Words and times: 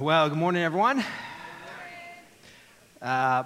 Well, 0.00 0.28
good 0.28 0.38
morning, 0.38 0.64
everyone. 0.64 1.04
Uh, 3.00 3.44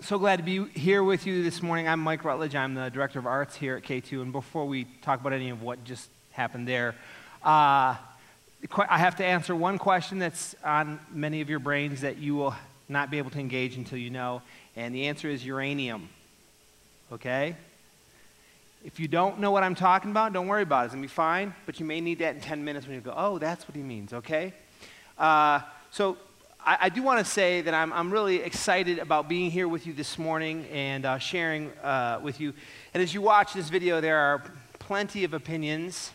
so 0.00 0.18
glad 0.18 0.36
to 0.36 0.42
be 0.42 0.66
here 0.78 1.02
with 1.02 1.26
you 1.26 1.42
this 1.42 1.62
morning. 1.62 1.88
I'm 1.88 1.98
Mike 1.98 2.24
Rutledge. 2.24 2.54
I'm 2.54 2.74
the 2.74 2.90
Director 2.90 3.18
of 3.18 3.26
Arts 3.26 3.56
here 3.56 3.74
at 3.76 3.82
K2. 3.82 4.20
And 4.20 4.32
before 4.32 4.66
we 4.66 4.84
talk 5.00 5.18
about 5.18 5.32
any 5.32 5.48
of 5.48 5.62
what 5.62 5.82
just 5.82 6.10
happened 6.32 6.68
there, 6.68 6.94
uh, 7.42 7.96
I 7.96 8.98
have 8.98 9.16
to 9.16 9.24
answer 9.24 9.56
one 9.56 9.78
question 9.78 10.18
that's 10.18 10.54
on 10.62 11.00
many 11.10 11.40
of 11.40 11.48
your 11.48 11.58
brains 11.58 12.02
that 12.02 12.18
you 12.18 12.36
will 12.36 12.54
not 12.90 13.10
be 13.10 13.16
able 13.16 13.30
to 13.30 13.38
engage 13.38 13.78
until 13.78 13.96
you 13.96 14.10
know. 14.10 14.42
And 14.76 14.94
the 14.94 15.06
answer 15.06 15.30
is 15.30 15.42
uranium. 15.42 16.10
Okay? 17.10 17.56
If 18.84 19.00
you 19.00 19.08
don't 19.08 19.40
know 19.40 19.52
what 19.52 19.62
I'm 19.62 19.74
talking 19.74 20.10
about, 20.10 20.34
don't 20.34 20.48
worry 20.48 20.64
about 20.64 20.82
it. 20.82 20.84
It's 20.86 20.94
going 20.94 21.02
to 21.02 21.08
be 21.08 21.14
fine. 21.14 21.54
But 21.64 21.80
you 21.80 21.86
may 21.86 22.02
need 22.02 22.18
that 22.18 22.34
in 22.34 22.42
10 22.42 22.62
minutes 22.62 22.86
when 22.86 22.96
you 22.96 23.00
go, 23.00 23.14
oh, 23.16 23.38
that's 23.38 23.66
what 23.66 23.74
he 23.74 23.82
means, 23.82 24.12
okay? 24.12 24.52
Uh, 25.18 25.60
so 25.90 26.18
I, 26.60 26.78
I 26.82 26.88
do 26.90 27.02
want 27.02 27.24
to 27.24 27.24
say 27.24 27.62
that 27.62 27.72
I'm, 27.72 27.90
I'm 27.92 28.10
really 28.10 28.36
excited 28.36 28.98
about 28.98 29.28
being 29.28 29.50
here 29.50 29.66
with 29.66 29.86
you 29.86 29.94
this 29.94 30.18
morning 30.18 30.66
and 30.70 31.06
uh, 31.06 31.18
sharing 31.18 31.70
uh, 31.82 32.20
with 32.22 32.38
you. 32.38 32.52
And 32.92 33.02
as 33.02 33.14
you 33.14 33.22
watch 33.22 33.54
this 33.54 33.70
video, 33.70 34.02
there 34.02 34.18
are 34.18 34.42
plenty 34.78 35.24
of 35.24 35.32
opinions 35.32 36.10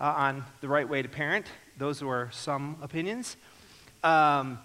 uh, 0.00 0.04
on 0.04 0.44
the 0.62 0.68
right 0.68 0.88
way 0.88 1.00
to 1.00 1.08
parent. 1.08 1.46
Those 1.78 2.02
are 2.02 2.28
some 2.32 2.76
opinions. 2.82 3.36
Um, 4.02 4.58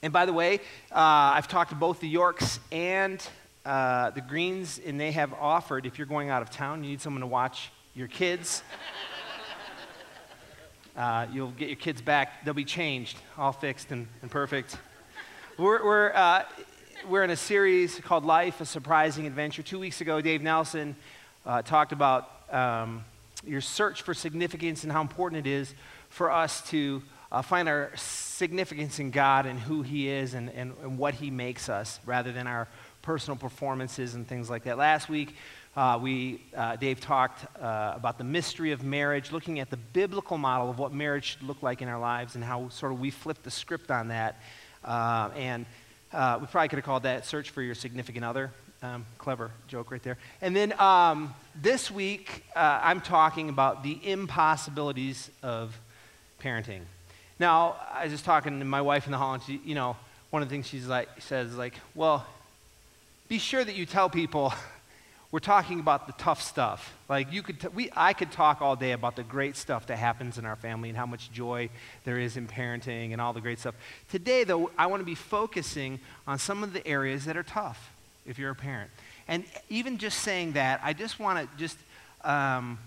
and 0.00 0.12
by 0.12 0.24
the 0.24 0.32
way, 0.32 0.60
uh, 0.92 1.34
I've 1.34 1.48
talked 1.48 1.70
to 1.70 1.76
both 1.76 1.98
the 1.98 2.08
Yorks 2.08 2.60
and 2.70 3.26
uh, 3.64 4.10
the 4.10 4.20
Greens, 4.20 4.80
and 4.84 4.98
they 4.98 5.10
have 5.10 5.32
offered 5.34 5.86
if 5.86 5.98
you're 5.98 6.06
going 6.06 6.30
out 6.30 6.42
of 6.42 6.50
town, 6.50 6.84
you 6.84 6.90
need 6.90 7.00
someone 7.00 7.20
to 7.20 7.26
watch 7.26 7.72
your 7.94 8.08
kids. 8.08 8.62
Uh, 10.96 11.26
you'll 11.32 11.52
get 11.52 11.68
your 11.68 11.76
kids 11.76 12.02
back. 12.02 12.44
They'll 12.44 12.52
be 12.52 12.64
changed, 12.64 13.16
all 13.38 13.52
fixed 13.52 13.92
and, 13.92 14.06
and 14.20 14.30
perfect. 14.30 14.76
We're, 15.56 15.82
we're, 15.82 16.12
uh, 16.12 16.44
we're 17.08 17.24
in 17.24 17.30
a 17.30 17.36
series 17.36 17.98
called 18.00 18.26
Life, 18.26 18.60
a 18.60 18.66
Surprising 18.66 19.26
Adventure. 19.26 19.62
Two 19.62 19.78
weeks 19.78 20.02
ago, 20.02 20.20
Dave 20.20 20.42
Nelson 20.42 20.94
uh, 21.46 21.62
talked 21.62 21.92
about 21.92 22.30
um, 22.52 23.04
your 23.46 23.62
search 23.62 24.02
for 24.02 24.12
significance 24.12 24.82
and 24.82 24.92
how 24.92 25.00
important 25.00 25.46
it 25.46 25.50
is 25.50 25.74
for 26.10 26.30
us 26.30 26.60
to 26.68 27.02
uh, 27.30 27.40
find 27.40 27.70
our 27.70 27.90
significance 27.96 28.98
in 28.98 29.10
God 29.10 29.46
and 29.46 29.58
who 29.58 29.80
He 29.80 30.08
is 30.08 30.34
and, 30.34 30.50
and, 30.50 30.74
and 30.82 30.98
what 30.98 31.14
He 31.14 31.30
makes 31.30 31.70
us 31.70 32.00
rather 32.04 32.32
than 32.32 32.46
our 32.46 32.68
personal 33.00 33.36
performances 33.36 34.14
and 34.14 34.28
things 34.28 34.50
like 34.50 34.64
that. 34.64 34.76
Last 34.76 35.08
week, 35.08 35.34
uh, 35.74 35.98
we, 36.02 36.42
uh, 36.54 36.76
Dave 36.76 37.00
talked 37.00 37.44
uh, 37.58 37.94
about 37.96 38.18
the 38.18 38.24
mystery 38.24 38.72
of 38.72 38.82
marriage, 38.82 39.32
looking 39.32 39.58
at 39.58 39.70
the 39.70 39.78
biblical 39.78 40.36
model 40.36 40.68
of 40.68 40.78
what 40.78 40.92
marriage 40.92 41.24
should 41.24 41.42
look 41.42 41.62
like 41.62 41.80
in 41.80 41.88
our 41.88 41.98
lives 41.98 42.34
and 42.34 42.44
how 42.44 42.68
sort 42.68 42.92
of 42.92 43.00
we 43.00 43.10
flipped 43.10 43.42
the 43.42 43.50
script 43.50 43.90
on 43.90 44.08
that. 44.08 44.36
Uh, 44.84 45.30
and 45.34 45.64
uh, 46.12 46.38
we 46.40 46.46
probably 46.46 46.68
could 46.68 46.76
have 46.76 46.84
called 46.84 47.04
that 47.04 47.24
Search 47.24 47.50
for 47.50 47.62
Your 47.62 47.74
Significant 47.74 48.24
Other. 48.24 48.50
Um, 48.82 49.06
clever 49.16 49.52
joke 49.68 49.92
right 49.92 50.02
there. 50.02 50.18
And 50.40 50.56
then 50.56 50.78
um, 50.80 51.34
this 51.54 51.88
week, 51.88 52.44
uh, 52.56 52.80
I'm 52.82 53.00
talking 53.00 53.48
about 53.48 53.84
the 53.84 53.96
impossibilities 54.02 55.30
of 55.40 55.78
parenting. 56.42 56.80
Now, 57.38 57.76
I 57.92 58.04
was 58.04 58.12
just 58.12 58.24
talking 58.24 58.58
to 58.58 58.64
my 58.64 58.82
wife 58.82 59.06
in 59.06 59.12
the 59.12 59.18
hall, 59.18 59.34
and 59.34 59.42
she, 59.44 59.60
you 59.64 59.76
know, 59.76 59.96
one 60.30 60.42
of 60.42 60.48
the 60.48 60.52
things 60.54 60.66
she's 60.66 60.88
like, 60.88 61.08
says, 61.20 61.52
is 61.52 61.56
like, 61.56 61.74
well, 61.94 62.26
be 63.28 63.38
sure 63.38 63.62
that 63.62 63.76
you 63.76 63.86
tell 63.86 64.10
people 64.10 64.52
we're 65.32 65.38
talking 65.38 65.80
about 65.80 66.06
the 66.06 66.12
tough 66.12 66.42
stuff. 66.42 66.94
Like 67.08 67.32
you 67.32 67.42
could, 67.42 67.58
t- 67.58 67.68
we, 67.68 67.90
I 67.96 68.12
could 68.12 68.30
talk 68.30 68.60
all 68.60 68.76
day 68.76 68.92
about 68.92 69.16
the 69.16 69.22
great 69.22 69.56
stuff 69.56 69.86
that 69.86 69.96
happens 69.96 70.36
in 70.36 70.44
our 70.44 70.56
family 70.56 70.90
and 70.90 70.96
how 70.96 71.06
much 71.06 71.32
joy 71.32 71.70
there 72.04 72.18
is 72.18 72.36
in 72.36 72.46
parenting 72.46 73.12
and 73.12 73.20
all 73.20 73.32
the 73.32 73.40
great 73.40 73.58
stuff. 73.58 73.74
Today, 74.10 74.44
though, 74.44 74.70
I 74.76 74.86
want 74.86 75.00
to 75.00 75.06
be 75.06 75.14
focusing 75.14 76.00
on 76.26 76.38
some 76.38 76.62
of 76.62 76.74
the 76.74 76.86
areas 76.86 77.24
that 77.24 77.36
are 77.36 77.42
tough 77.42 77.90
if 78.26 78.38
you're 78.38 78.50
a 78.50 78.54
parent. 78.54 78.90
And 79.26 79.44
even 79.70 79.96
just 79.96 80.18
saying 80.18 80.52
that, 80.52 80.80
I 80.84 80.92
just 80.92 81.18
want 81.18 81.38
to 81.50 81.56
just, 81.56 81.78
um, 82.24 82.78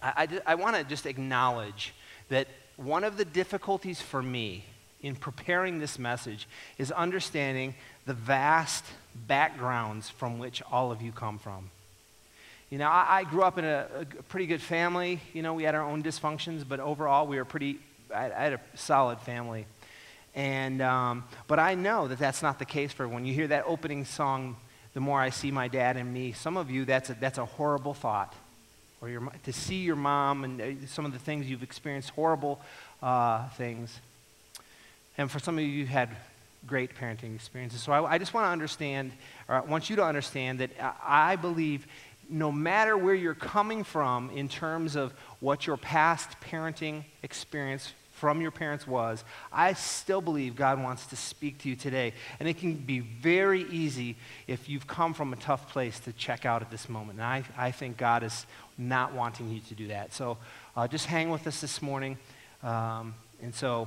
I, 0.00 0.12
I, 0.16 0.28
I 0.46 0.54
want 0.54 0.76
to 0.76 0.84
just 0.84 1.06
acknowledge 1.06 1.92
that 2.28 2.46
one 2.76 3.02
of 3.02 3.16
the 3.16 3.24
difficulties 3.24 4.00
for 4.00 4.22
me 4.22 4.64
in 5.02 5.16
preparing 5.16 5.78
this 5.78 5.98
message 5.98 6.46
is 6.78 6.92
understanding 6.92 7.74
the 8.06 8.14
vast 8.14 8.84
backgrounds 9.26 10.08
from 10.08 10.38
which 10.38 10.62
all 10.70 10.92
of 10.92 11.02
you 11.02 11.12
come 11.12 11.38
from. 11.38 11.70
You 12.70 12.78
know, 12.78 12.88
I, 12.88 13.18
I 13.18 13.24
grew 13.24 13.42
up 13.42 13.58
in 13.58 13.64
a, 13.64 13.88
a, 14.00 14.22
pretty 14.24 14.46
good 14.46 14.62
family. 14.62 15.20
You 15.32 15.42
know, 15.42 15.54
we 15.54 15.64
had 15.64 15.74
our 15.74 15.82
own 15.82 16.02
dysfunctions, 16.02 16.62
but 16.66 16.78
overall, 16.78 17.26
we 17.26 17.36
were 17.36 17.44
pretty, 17.44 17.80
I, 18.14 18.26
I 18.26 18.42
had 18.44 18.52
a 18.52 18.60
solid 18.74 19.18
family. 19.20 19.66
And, 20.36 20.80
um, 20.80 21.24
but 21.48 21.58
I 21.58 21.74
know 21.74 22.06
that 22.06 22.18
that's 22.18 22.42
not 22.42 22.60
the 22.60 22.64
case 22.64 22.92
for 22.92 23.08
when 23.08 23.24
you 23.24 23.34
hear 23.34 23.48
that 23.48 23.64
opening 23.66 24.04
song, 24.04 24.56
The 24.94 25.00
More 25.00 25.20
I 25.20 25.30
See 25.30 25.50
My 25.50 25.66
Dad 25.66 25.96
and 25.96 26.14
Me, 26.14 26.32
some 26.32 26.56
of 26.56 26.70
you, 26.70 26.84
that's 26.84 27.10
a, 27.10 27.14
that's 27.14 27.38
a 27.38 27.44
horrible 27.44 27.94
thought. 27.94 28.34
Or 29.00 29.08
your, 29.08 29.28
to 29.44 29.52
see 29.52 29.76
your 29.76 29.96
mom 29.96 30.44
and 30.44 30.60
uh, 30.60 30.86
some 30.86 31.04
of 31.04 31.12
the 31.12 31.18
things 31.18 31.50
you've 31.50 31.64
experienced, 31.64 32.10
horrible 32.10 32.60
uh, 33.02 33.48
things. 33.50 33.98
And 35.20 35.30
for 35.30 35.38
some 35.38 35.58
of 35.58 35.64
you, 35.64 35.68
you 35.68 35.84
had 35.84 36.08
great 36.66 36.96
parenting 36.96 37.34
experiences. 37.34 37.82
So 37.82 37.92
I, 37.92 38.12
I 38.12 38.16
just 38.16 38.32
want 38.32 38.46
to 38.46 38.48
understand, 38.48 39.12
or 39.48 39.56
I 39.56 39.60
want 39.60 39.90
you 39.90 39.96
to 39.96 40.02
understand 40.02 40.60
that 40.60 40.70
I 41.04 41.36
believe 41.36 41.86
no 42.30 42.50
matter 42.50 42.96
where 42.96 43.14
you're 43.14 43.34
coming 43.34 43.84
from 43.84 44.30
in 44.30 44.48
terms 44.48 44.96
of 44.96 45.12
what 45.40 45.66
your 45.66 45.76
past 45.76 46.40
parenting 46.40 47.04
experience 47.22 47.92
from 48.12 48.40
your 48.40 48.50
parents 48.50 48.86
was, 48.86 49.22
I 49.52 49.74
still 49.74 50.22
believe 50.22 50.56
God 50.56 50.82
wants 50.82 51.04
to 51.08 51.16
speak 51.16 51.58
to 51.58 51.68
you 51.68 51.76
today. 51.76 52.14
And 52.38 52.48
it 52.48 52.56
can 52.56 52.72
be 52.72 53.00
very 53.00 53.64
easy 53.64 54.16
if 54.46 54.70
you've 54.70 54.86
come 54.86 55.12
from 55.12 55.34
a 55.34 55.36
tough 55.36 55.70
place 55.70 56.00
to 56.00 56.14
check 56.14 56.46
out 56.46 56.62
at 56.62 56.70
this 56.70 56.88
moment. 56.88 57.18
And 57.18 57.26
I, 57.26 57.44
I 57.58 57.72
think 57.72 57.98
God 57.98 58.22
is 58.22 58.46
not 58.78 59.12
wanting 59.12 59.50
you 59.50 59.60
to 59.68 59.74
do 59.74 59.88
that. 59.88 60.14
So 60.14 60.38
uh, 60.74 60.88
just 60.88 61.04
hang 61.04 61.28
with 61.28 61.46
us 61.46 61.60
this 61.60 61.82
morning. 61.82 62.16
Um, 62.62 63.14
and 63.42 63.54
so 63.54 63.86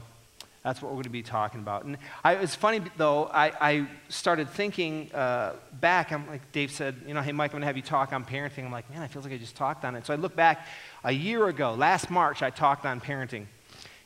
that's 0.64 0.82
what 0.82 0.90
we're 0.90 0.96
going 0.96 1.04
to 1.04 1.10
be 1.10 1.24
talking 1.24 1.60
about. 1.60 1.84
And 1.84 1.98
I, 2.24 2.36
it's 2.36 2.56
funny, 2.56 2.82
though, 2.96 3.26
I, 3.26 3.52
I 3.60 3.88
started 4.08 4.50
thinking 4.50 5.12
uh, 5.14 5.54
back. 5.74 6.14
I'm 6.14 6.26
like, 6.28 6.52
Dave 6.54 6.72
said, 6.72 6.96
you 7.06 7.14
know, 7.14 7.22
hey, 7.22 7.34
Mike, 7.34 7.52
I'm 7.52 7.56
going 7.56 7.62
to 7.62 7.68
have 7.68 7.76
you 7.76 7.84
talk 7.84 8.14
on 8.14 8.24
parenting. 8.24 8.66
I'm 8.66 8.72
like, 8.72 8.90
man, 8.90 9.02
I 9.02 9.08
feel 9.08 9.22
like 9.22 9.34
I 9.34 9.38
just 9.38 9.58
talked 9.58 9.84
on 9.84 9.96
it. 9.96 10.06
So 10.06 10.14
I 10.14 10.16
look 10.16 10.38
back 10.38 10.66
a 11.04 11.12
year 11.12 11.48
ago, 11.50 11.74
last 11.74 12.10
March, 12.10 12.42
I 12.42 12.50
talked 12.50 12.86
on 12.86 13.02
parenting. 13.02 13.46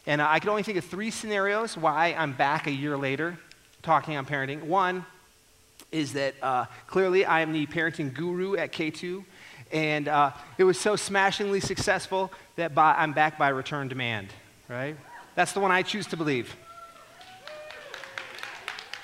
And 0.07 0.19
I 0.19 0.39
could 0.39 0.49
only 0.49 0.63
think 0.63 0.79
of 0.79 0.85
three 0.85 1.11
scenarios 1.11 1.77
why 1.77 2.15
I'm 2.17 2.33
back 2.33 2.65
a 2.65 2.71
year 2.71 2.97
later 2.97 3.37
talking 3.83 4.15
on 4.17 4.25
parenting. 4.25 4.63
One 4.63 5.05
is 5.91 6.13
that 6.13 6.33
uh, 6.41 6.65
clearly 6.87 7.23
I 7.23 7.41
am 7.41 7.53
the 7.53 7.67
parenting 7.67 8.13
guru 8.13 8.55
at 8.55 8.71
K2. 8.71 9.23
And 9.71 10.07
uh, 10.07 10.31
it 10.57 10.63
was 10.63 10.79
so 10.79 10.95
smashingly 10.95 11.59
successful 11.59 12.31
that 12.55 12.73
by, 12.73 12.95
I'm 12.95 13.13
back 13.13 13.37
by 13.37 13.49
return 13.49 13.89
demand, 13.89 14.29
right? 14.69 14.95
That's 15.37 15.51
the 15.51 15.59
one 15.59 15.71
I 15.71 15.83
choose 15.83 16.07
to 16.07 16.17
believe. 16.17 16.55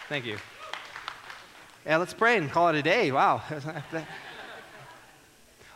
Thank 0.10 0.26
you. 0.26 0.38
Yeah, 1.86 1.98
let's 1.98 2.16
pray 2.16 2.38
and 2.38 2.50
call 2.50 2.70
it 2.70 2.76
a 2.76 2.82
day. 2.82 3.12
Wow. 3.12 3.44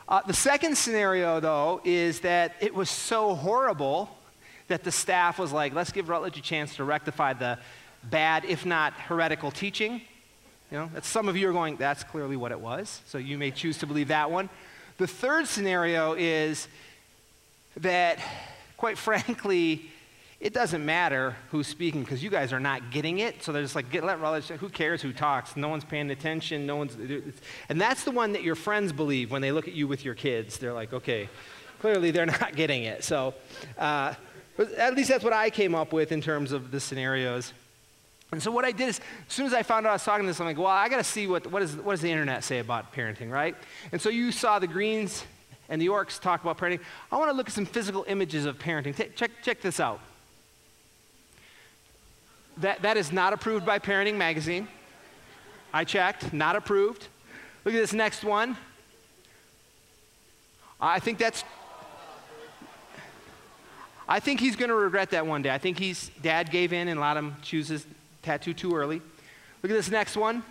uh, 0.10 0.22
the 0.26 0.34
second 0.34 0.76
scenario, 0.76 1.40
though, 1.40 1.80
is 1.84 2.22
that 2.22 2.56
it 2.60 2.74
was 2.74 2.90
so 2.90 3.36
horrible 3.36 4.10
that 4.68 4.84
the 4.84 4.92
staff 4.92 5.38
was 5.38 5.52
like, 5.52 5.76
let's 5.76 5.92
give 5.92 6.10
Rutledge 6.10 6.40
a 6.40 6.42
chance 6.42 6.76
to 6.78 6.84
rectify 6.84 7.34
the 7.34 7.60
bad, 8.06 8.44
if 8.44 8.66
not 8.66 8.94
heretical 8.94 9.52
teaching. 9.52 10.02
You 10.72 10.78
know, 10.80 10.90
some 11.04 11.30
of 11.30 11.38
you 11.38 11.48
are 11.50 11.54
going, 11.54 11.76
that's 11.76 12.04
clearly 12.04 12.36
what 12.36 12.52
it 12.52 12.60
was. 12.60 13.02
So 13.06 13.20
you 13.20 13.38
may 13.38 13.52
choose 13.52 13.78
to 13.78 13.86
believe 13.86 14.08
that 14.08 14.32
one. 14.32 14.50
The 14.98 15.06
third 15.06 15.46
scenario 15.46 16.14
is 16.14 16.68
that, 17.76 18.18
quite 18.76 18.98
frankly, 19.08 19.92
it 20.40 20.54
doesn't 20.54 20.86
matter 20.86 21.36
who's 21.50 21.66
speaking 21.66 22.04
because 22.04 22.24
you 22.24 22.30
guys 22.30 22.54
are 22.54 22.60
not 22.60 22.92
getting 22.92 23.20
it. 23.20 23.42
So 23.42 23.52
they're 23.52 23.64
just 23.64 23.76
like, 23.76 23.90
get, 23.90 24.04
let 24.04 24.20
who 24.20 24.70
cares 24.70 25.02
who 25.02 25.12
talks? 25.12 25.58
No 25.58 25.68
one's 25.68 25.84
paying 25.84 26.12
attention. 26.12 26.68
No 26.68 26.76
one's, 26.76 26.96
and 27.70 27.82
that's 27.82 28.04
the 28.04 28.12
one 28.12 28.34
that 28.34 28.44
your 28.44 28.56
friends 28.56 28.94
believe 28.94 29.32
when 29.32 29.42
they 29.42 29.52
look 29.52 29.68
at 29.68 29.74
you 29.74 29.88
with 29.88 30.06
your 30.06 30.14
kids. 30.14 30.60
They're 30.60 30.74
like, 30.74 30.94
okay, 30.94 31.28
clearly 31.80 32.12
they're 32.12 32.26
not 32.42 32.56
getting 32.56 32.84
it. 32.84 33.04
So 33.04 33.34
uh, 33.80 34.14
at 34.78 34.96
least 34.96 35.10
that's 35.10 35.24
what 35.24 35.34
I 35.34 35.50
came 35.50 35.74
up 35.74 35.92
with 35.92 36.12
in 36.12 36.22
terms 36.22 36.52
of 36.52 36.70
the 36.70 36.80
scenarios. 36.80 37.54
And 38.32 38.44
so 38.44 38.52
what 38.52 38.66
I 38.66 38.72
did 38.72 38.90
is, 38.90 39.00
as 39.28 39.34
soon 39.34 39.46
as 39.46 39.54
I 39.54 39.64
found 39.64 39.88
out 39.88 39.92
I 39.92 39.94
was 39.94 40.04
talking 40.04 40.26
to 40.26 40.28
this, 40.28 40.40
I'm 40.40 40.46
like, 40.46 40.58
well, 40.58 40.68
I 40.68 40.90
got 40.90 40.98
to 40.98 41.04
see 41.04 41.28
what, 41.28 41.48
what, 41.48 41.62
is, 41.64 41.78
what 41.78 41.94
does 41.94 42.02
the 42.02 42.12
internet 42.12 42.44
say 42.44 42.60
about 42.60 42.94
parenting, 42.94 43.32
right? 43.32 43.56
And 43.92 44.00
so 44.02 44.10
you 44.10 44.32
saw 44.32 44.60
the 44.60 44.68
Greens 44.68 45.24
and 45.70 45.82
the 45.82 45.86
Yorks 45.86 46.20
talk 46.20 46.42
about 46.42 46.58
parenting. 46.58 46.82
I 47.12 47.18
want 47.18 47.32
to 47.32 47.38
look 47.38 47.48
at 47.48 47.54
some 47.54 47.66
physical 47.66 48.06
images 48.08 48.46
of 48.46 48.60
parenting. 48.60 48.96
T- 48.96 49.10
check, 49.16 49.32
check 49.42 49.62
this 49.62 49.80
out. 49.80 50.02
That, 52.62 52.82
that 52.82 52.98
is 52.98 53.12
not 53.12 53.34
approved 53.34 53.66
by 53.66 53.80
Parenting 53.80 54.16
Magazine. 54.16 54.68
I 55.74 55.84
checked, 55.84 56.34
not 56.34 56.56
approved. 56.56 57.08
Look 57.64 57.74
at 57.74 57.78
this 57.78 57.94
next 57.94 58.24
one. 58.24 58.58
I 60.80 61.00
think 61.00 61.18
that's. 61.18 61.44
I 64.10 64.20
think 64.22 64.40
he's 64.40 64.56
going 64.56 64.70
to 64.70 64.76
regret 64.76 65.10
that 65.10 65.28
one 65.28 65.42
day. 65.42 65.50
I 65.50 65.58
think 65.58 65.78
he's, 65.78 66.10
dad 66.22 66.50
gave 66.50 66.72
in 66.72 66.88
and 66.88 67.00
let 67.00 67.18
him 67.18 67.36
choose 67.42 67.68
his 67.68 67.86
tattoo 68.22 68.54
too 68.54 68.74
early. 68.74 69.02
Look 69.62 69.72
at 69.72 69.76
this 69.76 69.92
next 69.92 70.16
one. 70.16 70.44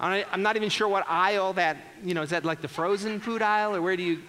I'm 0.00 0.42
not 0.42 0.54
even 0.54 0.68
sure 0.68 0.86
what 0.86 1.04
aisle 1.08 1.54
that, 1.54 1.76
you 2.04 2.14
know, 2.14 2.22
is 2.22 2.30
that 2.30 2.44
like 2.44 2.60
the 2.60 2.68
frozen 2.68 3.18
food 3.18 3.42
aisle 3.42 3.74
or 3.74 3.82
where 3.82 3.96
do 3.96 4.04
you 4.04 4.20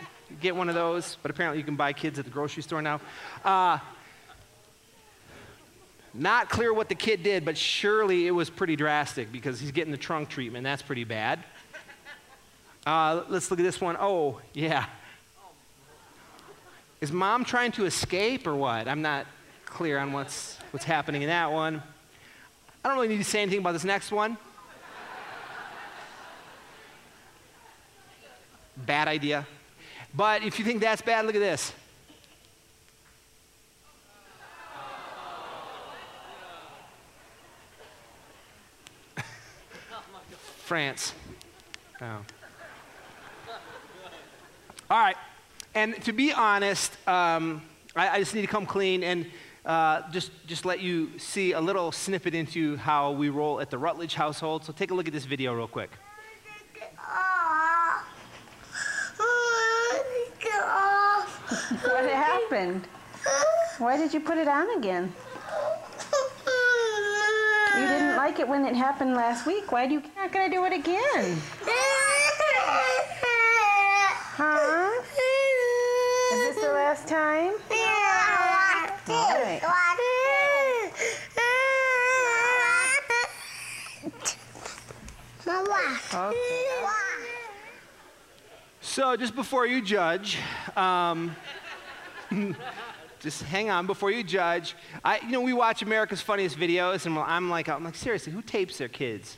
get 0.42 0.56
one 0.56 0.70
of 0.70 0.76
those? 0.76 1.18
But 1.22 1.31
apparently 1.31 1.60
you 1.60 1.66
can 1.66 1.76
buy 1.76 1.94
kids 1.94 2.20
at 2.20 2.26
the 2.26 2.31
grocery 2.31 2.64
store 2.64 2.81
now. 2.81 3.02
Uh, 3.44 3.80
not 6.14 6.50
clear 6.50 6.74
what 6.74 6.90
the 6.90 6.96
kid 6.96 7.24
did, 7.24 7.46
but 7.46 7.58
surely 7.58 8.28
it 8.28 8.31
was 8.31 8.50
pretty 8.50 8.76
drastic 8.76 9.31
because 9.31 9.60
he's 9.60 9.72
getting 9.72 9.92
the 9.92 9.98
trunk 9.98 10.30
treatment. 10.30 10.64
That's 10.64 10.81
pretty 10.81 11.04
bad. 11.04 11.44
Uh, 12.86 13.24
let's 13.30 13.52
look 13.52 13.60
at 13.60 13.64
this 13.64 13.80
one. 13.80 13.96
Oh, 14.00 14.40
yeah. 14.54 14.86
Is 17.02 17.12
mom 17.12 17.46
trying 17.46 17.72
to 17.74 17.86
escape 17.86 18.48
or 18.48 18.56
what? 18.56 18.88
I'm 18.88 19.02
not 19.02 19.26
clear 19.66 20.00
on 20.00 20.12
what's, 20.12 20.58
what's 20.72 20.86
happening 20.86 21.22
in 21.22 21.30
that 21.30 21.52
one. 21.52 21.81
I 22.84 22.88
don't 22.88 22.98
really 22.98 23.10
need 23.10 23.18
to 23.18 23.24
say 23.24 23.42
anything 23.42 23.60
about 23.60 23.74
this 23.74 23.84
next 23.84 24.12
one. 24.12 24.38
Bad 28.78 29.08
idea. 29.08 29.46
But 30.14 30.44
if 30.44 30.58
you 30.60 30.66
think 30.66 30.82
that's 30.82 31.02
bad, 31.02 31.26
look 31.26 31.36
at 31.36 31.42
this. 31.42 31.72
France. 40.66 41.14
Oh. 42.02 42.06
All 44.90 44.98
right. 44.98 45.16
And 45.76 46.02
to 46.04 46.14
be 46.14 46.34
honest, 46.34 46.98
um, 47.08 47.62
I, 47.96 48.10
I, 48.10 48.20
just 48.20 48.34
need 48.34 48.42
to 48.42 48.48
come 48.48 48.66
clean 48.66 49.04
and 49.04 49.28
uh, 49.66 50.10
just, 50.12 50.32
just 50.48 50.66
let 50.66 50.80
you 50.80 51.12
see 51.20 51.52
a 51.52 51.62
little 51.62 51.92
snippet 51.92 52.34
into 52.34 52.76
how 52.78 53.12
we 53.12 53.30
roll 53.30 53.60
at 53.60 53.70
the 53.70 53.78
Rutledge 53.78 54.16
household. 54.16 54.66
So 54.66 54.74
take 54.74 54.90
a 54.90 54.96
look 54.96 55.08
at 55.08 55.14
this 55.14 55.26
video 55.26 55.54
real 55.54 55.68
quick. 55.68 55.92
what 61.82 62.06
happened? 62.50 62.88
Why 63.78 63.98
did 63.98 64.13
you 64.13 64.19
put 64.19 64.38
it 64.38 64.48
on 64.48 64.78
again? 64.78 65.13
You 67.75 67.88
didn't 67.88 68.18
like 68.18 68.40
it 68.40 68.48
when 68.48 68.66
it 68.66 68.75
happened 68.75 69.13
last 69.13 69.46
week. 69.46 69.72
Why 69.72 69.88
do 69.88 69.94
you 69.94 70.04
not 70.18 70.31
gonna 70.31 70.50
do 70.50 70.66
it 70.66 70.74
again? 70.74 71.38
Huh? 74.36 75.01
Is 76.34 76.56
this 76.56 76.63
the 76.63 76.72
last 76.74 77.07
time? 77.07 77.54
All 79.10 79.42
right. 79.44 79.62
Okay. 86.13 86.90
So, 88.81 89.16
just 89.16 89.36
before 89.36 89.66
you 89.66 89.81
judge, 89.81 90.38
um, 90.75 91.36
just 93.20 93.44
hang 93.44 93.70
on 93.70 93.88
before 93.88 94.12
you 94.12 94.24
judge. 94.24 94.76
I, 95.04 95.20
you 95.20 95.31
know, 95.31 95.42
we 95.42 95.54
watch 95.54 95.81
America's 95.81 96.22
Funniest 96.22 96.58
Videos, 96.58 97.06
and 97.06 97.18
I'm 97.18 97.50
like, 97.50 97.70
I'm 97.70 97.84
like, 97.84 97.96
seriously, 97.96 98.34
who 98.34 98.42
tapes 98.42 98.78
their 98.78 98.88
kids? 98.88 99.38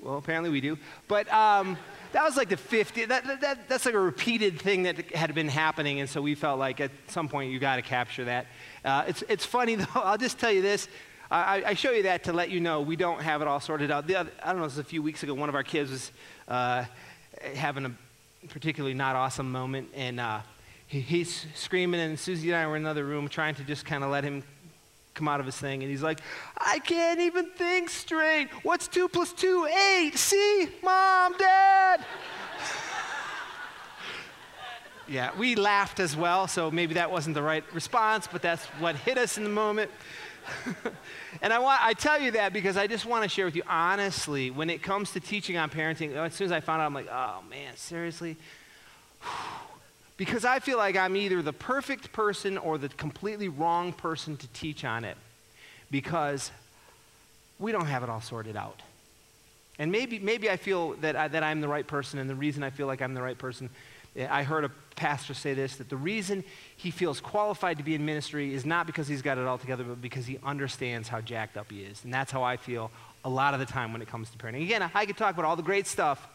Well, 0.00 0.18
apparently 0.18 0.50
we 0.50 0.60
do. 0.60 0.78
But 1.06 1.32
um, 1.32 1.78
that 2.12 2.24
was 2.24 2.36
like 2.36 2.48
the 2.48 2.56
50. 2.56 3.04
That, 3.06 3.40
that, 3.40 3.68
that's 3.68 3.86
like 3.86 3.94
a 3.94 4.00
repeated 4.00 4.60
thing 4.60 4.82
that 4.82 5.12
had 5.14 5.34
been 5.34 5.48
happening, 5.48 6.00
and 6.00 6.08
so 6.08 6.20
we 6.20 6.34
felt 6.34 6.58
like 6.58 6.80
at 6.80 6.90
some 7.06 7.28
point 7.28 7.52
you 7.52 7.58
got 7.60 7.76
to 7.76 7.82
capture 7.82 8.24
that. 8.24 8.46
Uh, 8.84 9.04
it's, 9.06 9.22
it's 9.28 9.46
funny 9.46 9.74
though. 9.76 9.86
I'll 9.94 10.18
just 10.18 10.38
tell 10.38 10.50
you 10.50 10.62
this. 10.62 10.88
I, 11.30 11.62
I, 11.68 11.74
show 11.74 11.92
you 11.92 12.02
that 12.02 12.24
to 12.24 12.32
let 12.34 12.50
you 12.50 12.60
know 12.60 12.82
we 12.82 12.94
don't 12.94 13.22
have 13.22 13.40
it 13.40 13.48
all 13.48 13.58
sorted 13.58 13.90
out. 13.90 14.06
The 14.06 14.16
other, 14.16 14.30
I 14.42 14.48
don't 14.48 14.56
know, 14.56 14.64
it 14.64 14.66
was 14.66 14.76
a 14.76 14.84
few 14.84 15.02
weeks 15.02 15.22
ago. 15.22 15.32
One 15.32 15.48
of 15.48 15.54
our 15.54 15.62
kids 15.62 15.90
was 15.90 16.12
uh, 16.46 16.84
having 17.54 17.86
a 17.86 17.92
particularly 18.48 18.92
not 18.92 19.16
awesome 19.16 19.50
moment, 19.50 19.88
and 19.94 20.20
uh, 20.20 20.40
he's 21.00 21.46
screaming, 21.54 22.00
and 22.00 22.18
Susie 22.18 22.50
and 22.50 22.56
I 22.56 22.66
were 22.66 22.76
in 22.76 22.82
another 22.82 23.04
room 23.04 23.28
trying 23.28 23.54
to 23.54 23.64
just 23.64 23.86
kind 23.86 24.04
of 24.04 24.10
let 24.10 24.24
him 24.24 24.42
come 25.14 25.26
out 25.28 25.40
of 25.40 25.46
his 25.46 25.56
thing. 25.56 25.82
And 25.82 25.90
he's 25.90 26.02
like, 26.02 26.20
I 26.56 26.78
can't 26.80 27.20
even 27.20 27.50
think 27.50 27.88
straight. 27.90 28.48
What's 28.62 28.88
two 28.88 29.08
plus 29.08 29.32
two? 29.32 29.66
Eight. 29.66 30.16
See? 30.16 30.68
Mom, 30.82 31.34
Dad. 31.38 32.04
yeah, 35.08 35.30
we 35.38 35.54
laughed 35.54 35.98
as 35.98 36.16
well, 36.16 36.46
so 36.46 36.70
maybe 36.70 36.94
that 36.94 37.10
wasn't 37.10 37.34
the 37.34 37.42
right 37.42 37.64
response, 37.72 38.28
but 38.30 38.42
that's 38.42 38.64
what 38.78 38.96
hit 38.96 39.16
us 39.16 39.38
in 39.38 39.44
the 39.44 39.50
moment. 39.50 39.90
and 41.42 41.52
I, 41.52 41.58
want, 41.58 41.82
I 41.82 41.94
tell 41.94 42.20
you 42.20 42.32
that 42.32 42.52
because 42.52 42.76
I 42.76 42.86
just 42.86 43.06
want 43.06 43.22
to 43.22 43.28
share 43.28 43.44
with 43.44 43.56
you 43.56 43.62
honestly, 43.68 44.50
when 44.50 44.68
it 44.68 44.82
comes 44.82 45.12
to 45.12 45.20
teaching 45.20 45.56
on 45.56 45.70
parenting, 45.70 46.14
as 46.16 46.34
soon 46.34 46.46
as 46.46 46.52
I 46.52 46.60
found 46.60 46.82
out, 46.82 46.86
I'm 46.86 46.94
like, 46.94 47.08
oh 47.10 47.42
man, 47.48 47.76
seriously? 47.76 48.36
because 50.24 50.44
I 50.44 50.60
feel 50.60 50.78
like 50.78 50.96
I'm 50.96 51.16
either 51.16 51.42
the 51.42 51.52
perfect 51.52 52.12
person 52.12 52.56
or 52.56 52.78
the 52.78 52.88
completely 52.90 53.48
wrong 53.48 53.92
person 53.92 54.36
to 54.36 54.46
teach 54.52 54.84
on 54.84 55.04
it 55.04 55.16
because 55.90 56.52
we 57.58 57.72
don't 57.72 57.86
have 57.86 58.04
it 58.04 58.08
all 58.08 58.20
sorted 58.20 58.54
out. 58.54 58.82
And 59.80 59.90
maybe, 59.90 60.20
maybe 60.20 60.48
I 60.48 60.56
feel 60.56 60.92
that, 61.00 61.16
I, 61.16 61.26
that 61.26 61.42
I'm 61.42 61.60
the 61.60 61.66
right 61.66 61.84
person, 61.84 62.20
and 62.20 62.30
the 62.30 62.36
reason 62.36 62.62
I 62.62 62.70
feel 62.70 62.86
like 62.86 63.02
I'm 63.02 63.14
the 63.14 63.22
right 63.22 63.36
person, 63.36 63.68
eh, 64.14 64.28
I 64.30 64.44
heard 64.44 64.62
a 64.62 64.70
pastor 64.94 65.34
say 65.34 65.54
this 65.54 65.74
that 65.78 65.88
the 65.88 65.96
reason 65.96 66.44
he 66.76 66.92
feels 66.92 67.20
qualified 67.20 67.78
to 67.78 67.82
be 67.82 67.96
in 67.96 68.06
ministry 68.06 68.54
is 68.54 68.64
not 68.64 68.86
because 68.86 69.08
he's 69.08 69.22
got 69.22 69.38
it 69.38 69.46
all 69.48 69.58
together, 69.58 69.82
but 69.82 70.00
because 70.00 70.26
he 70.26 70.38
understands 70.44 71.08
how 71.08 71.20
jacked 71.20 71.56
up 71.56 71.68
he 71.68 71.80
is. 71.80 72.04
And 72.04 72.14
that's 72.14 72.30
how 72.30 72.44
I 72.44 72.58
feel 72.58 72.92
a 73.24 73.28
lot 73.28 73.54
of 73.54 73.60
the 73.60 73.66
time 73.66 73.92
when 73.92 74.00
it 74.00 74.06
comes 74.06 74.30
to 74.30 74.38
parenting. 74.38 74.62
Again, 74.62 74.88
I 74.94 75.04
could 75.04 75.16
talk 75.16 75.34
about 75.34 75.46
all 75.46 75.56
the 75.56 75.64
great 75.64 75.88
stuff, 75.88 76.28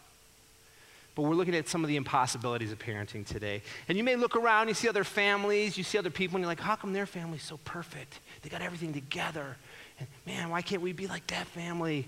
but 1.17 1.23
we're 1.23 1.33
looking 1.33 1.55
at 1.55 1.67
some 1.67 1.83
of 1.83 1.87
the 1.87 1.95
impossibilities 1.95 2.71
of 2.71 2.77
parenting 2.77 3.25
today. 3.25 3.63
And 3.87 3.97
you 3.97 4.03
may 4.03 4.15
look 4.15 4.35
around, 4.35 4.67
you 4.67 4.75
see 4.75 4.87
other 4.87 5.03
families, 5.03 5.75
you 5.75 5.83
see 5.83 5.97
other 5.97 6.11
people, 6.11 6.35
and 6.35 6.43
you're 6.43 6.51
like, 6.51 6.59
how 6.59 6.75
come 6.75 6.93
their 6.93 7.07
family's 7.07 7.41
so 7.41 7.57
perfect? 7.65 8.19
They 8.43 8.49
got 8.49 8.61
everything 8.61 8.93
together. 8.93 9.57
And 9.97 10.07
man, 10.27 10.51
why 10.51 10.61
can't 10.61 10.83
we 10.83 10.93
be 10.93 11.07
like 11.07 11.25
that 11.27 11.47
family? 11.47 12.05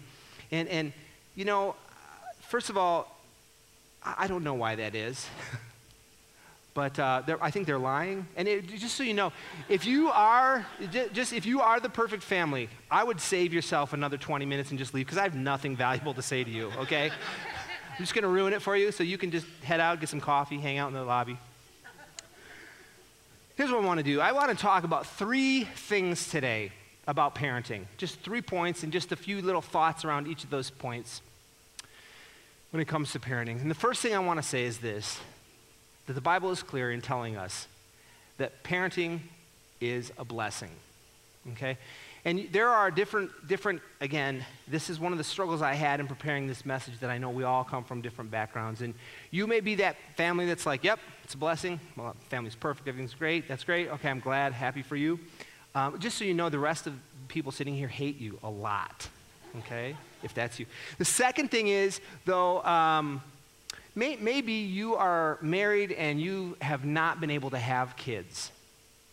And, 0.52 0.70
and 0.70 0.94
you 1.36 1.44
know, 1.44 1.76
first 2.42 2.70
of 2.70 2.78
all, 2.78 3.20
I 4.04 4.28
don't 4.28 4.44
know 4.44 4.54
why 4.54 4.76
that 4.76 4.94
is. 4.94 5.28
but 6.76 7.00
uh, 7.00 7.24
I 7.42 7.50
think 7.50 7.66
they're 7.66 7.80
lying. 7.80 8.28
And 8.38 8.48
it, 8.48 8.68
just 8.68 8.94
so 8.94 9.02
you 9.02 9.16
know, 9.16 9.34
if 9.70 9.88
you 9.88 10.10
are 10.10 10.68
just 11.14 11.34
if 11.34 11.48
you 11.48 11.62
are 11.62 11.80
the 11.80 11.90
perfect 11.90 12.22
family, 12.22 12.70
I 12.92 13.04
would 13.04 13.20
save 13.20 13.56
yourself 13.56 13.92
another 13.94 14.18
20 14.18 14.46
minutes 14.46 14.70
and 14.70 14.78
just 14.78 14.94
leave 14.94 15.08
because 15.08 15.18
I 15.18 15.24
have 15.24 15.36
nothing 15.36 15.76
valuable 15.76 16.14
to 16.14 16.22
say 16.22 16.44
to 16.44 16.52
you. 16.52 16.72
Okay. 16.78 17.10
I'm 18.00 18.06
just 18.06 18.14
going 18.14 18.24
to 18.24 18.30
ruin 18.30 18.54
it 18.54 18.62
for 18.62 18.78
you 18.78 18.94
so 18.94 19.04
you 19.04 19.18
can 19.18 19.30
just 19.30 19.46
head 19.62 19.82
out, 19.82 20.00
get 20.00 20.08
some 20.08 20.22
coffee, 20.22 20.58
hang 20.58 20.78
out 20.78 20.88
in 20.88 20.94
the 20.94 21.04
lobby. 21.04 21.38
Here's 23.58 23.70
what 23.70 23.84
I 23.84 23.86
want 23.86 23.98
to 23.98 24.06
do 24.06 24.22
I 24.22 24.32
want 24.32 24.52
to 24.52 24.56
talk 24.56 24.86
about 24.86 25.06
three 25.06 25.66
things 25.66 26.30
today 26.30 26.72
about 27.08 27.36
parenting. 27.36 27.82
Just 27.98 28.22
three 28.22 28.42
points 28.42 28.84
and 28.84 28.94
just 28.94 29.12
a 29.12 29.18
few 29.18 29.42
little 29.42 29.62
thoughts 29.62 30.06
around 30.06 30.30
each 30.30 30.46
of 30.46 30.50
those 30.50 30.70
points 30.70 31.22
when 32.72 32.80
it 32.80 32.88
comes 32.88 33.12
to 33.12 33.20
parenting. 33.20 33.60
And 33.60 33.70
the 33.70 33.76
first 33.76 34.02
thing 34.02 34.16
I 34.16 34.20
want 34.20 34.42
to 34.42 34.48
say 34.48 34.64
is 34.64 34.78
this 34.78 35.20
that 36.06 36.14
the 36.14 36.22
Bible 36.22 36.52
is 36.52 36.64
clear 36.64 36.94
in 36.94 37.02
telling 37.02 37.36
us 37.36 37.68
that 38.38 38.64
parenting 38.64 39.20
is 39.82 40.14
a 40.18 40.24
blessing. 40.24 40.72
Okay? 41.52 41.78
And 42.26 42.50
there 42.52 42.70
are 42.70 42.92
different, 42.92 43.32
different, 43.48 43.82
again, 44.02 44.46
this 44.68 44.90
is 44.90 45.00
one 45.00 45.12
of 45.12 45.18
the 45.18 45.24
struggles 45.24 45.62
I 45.62 45.74
had 45.74 46.00
in 46.00 46.08
preparing 46.08 46.48
this 46.48 46.66
message 46.66 47.00
that 47.00 47.10
I 47.10 47.18
know 47.18 47.30
we 47.30 47.44
all 47.44 47.64
come 47.64 47.84
from 47.84 48.02
different 48.02 48.30
backgrounds. 48.30 48.82
And 48.82 48.94
you 49.32 49.48
may 49.48 49.62
be 49.62 49.76
that 49.76 49.96
family 50.18 50.46
that's 50.46 50.66
like, 50.66 50.84
yep, 50.84 51.00
it's 51.24 51.34
a 51.34 51.38
blessing. 51.38 51.80
Well, 51.96 52.16
family's 52.30 52.56
perfect, 52.56 52.88
everything's 52.88 53.14
great. 53.14 53.48
That's 53.48 53.64
great. 53.64 53.88
Okay, 53.90 54.10
I'm 54.10 54.20
glad, 54.20 54.52
happy 54.54 54.82
for 54.82 54.98
you. 54.98 55.20
Um, 55.76 56.00
just 56.00 56.18
so 56.18 56.26
you 56.26 56.34
know, 56.34 56.50
the 56.50 56.60
rest 56.60 56.88
of 56.88 56.94
people 57.28 57.52
sitting 57.52 57.76
here 57.76 57.88
hate 57.88 58.20
you 58.20 58.40
a 58.44 58.50
lot, 58.50 59.08
okay, 59.60 59.96
if 60.24 60.34
that's 60.34 60.60
you. 60.60 60.66
The 60.98 61.06
second 61.06 61.52
thing 61.52 61.68
is, 61.68 62.02
though, 62.26 62.62
um, 62.64 63.22
may, 63.96 64.18
maybe 64.18 64.54
you 64.54 64.96
are 64.96 65.38
married 65.42 65.92
and 65.94 66.20
you 66.20 66.58
have 66.60 66.86
not 66.86 67.22
been 67.22 67.30
able 67.30 67.52
to 67.52 67.60
have 67.60 67.96
kids. 67.96 68.52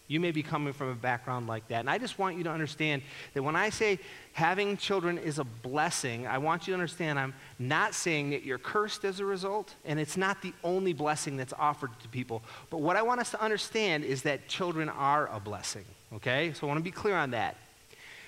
You 0.08 0.20
may 0.20 0.30
be 0.30 0.42
coming 0.42 0.72
from 0.72 0.88
a 0.88 0.94
background 0.94 1.48
like 1.48 1.66
that. 1.68 1.80
And 1.80 1.90
I 1.90 1.98
just 1.98 2.18
want 2.18 2.36
you 2.36 2.44
to 2.44 2.50
understand 2.50 3.02
that 3.34 3.42
when 3.42 3.56
I 3.56 3.70
say 3.70 3.98
having 4.34 4.76
children 4.76 5.18
is 5.18 5.38
a 5.38 5.44
blessing, 5.44 6.26
I 6.26 6.38
want 6.38 6.66
you 6.66 6.72
to 6.72 6.74
understand 6.74 7.18
I'm 7.18 7.34
not 7.58 7.94
saying 7.94 8.30
that 8.30 8.44
you're 8.44 8.58
cursed 8.58 9.04
as 9.04 9.18
a 9.18 9.24
result, 9.24 9.74
and 9.84 9.98
it's 9.98 10.16
not 10.16 10.42
the 10.42 10.52
only 10.62 10.92
blessing 10.92 11.36
that's 11.36 11.52
offered 11.58 11.90
to 12.00 12.08
people. 12.08 12.42
But 12.70 12.78
what 12.78 12.96
I 12.96 13.02
want 13.02 13.20
us 13.20 13.32
to 13.32 13.42
understand 13.42 14.04
is 14.04 14.22
that 14.22 14.46
children 14.46 14.88
are 14.88 15.28
a 15.32 15.40
blessing, 15.40 15.84
okay? 16.14 16.52
So 16.54 16.66
I 16.66 16.68
want 16.68 16.78
to 16.78 16.84
be 16.84 16.92
clear 16.92 17.16
on 17.16 17.32
that. 17.32 17.56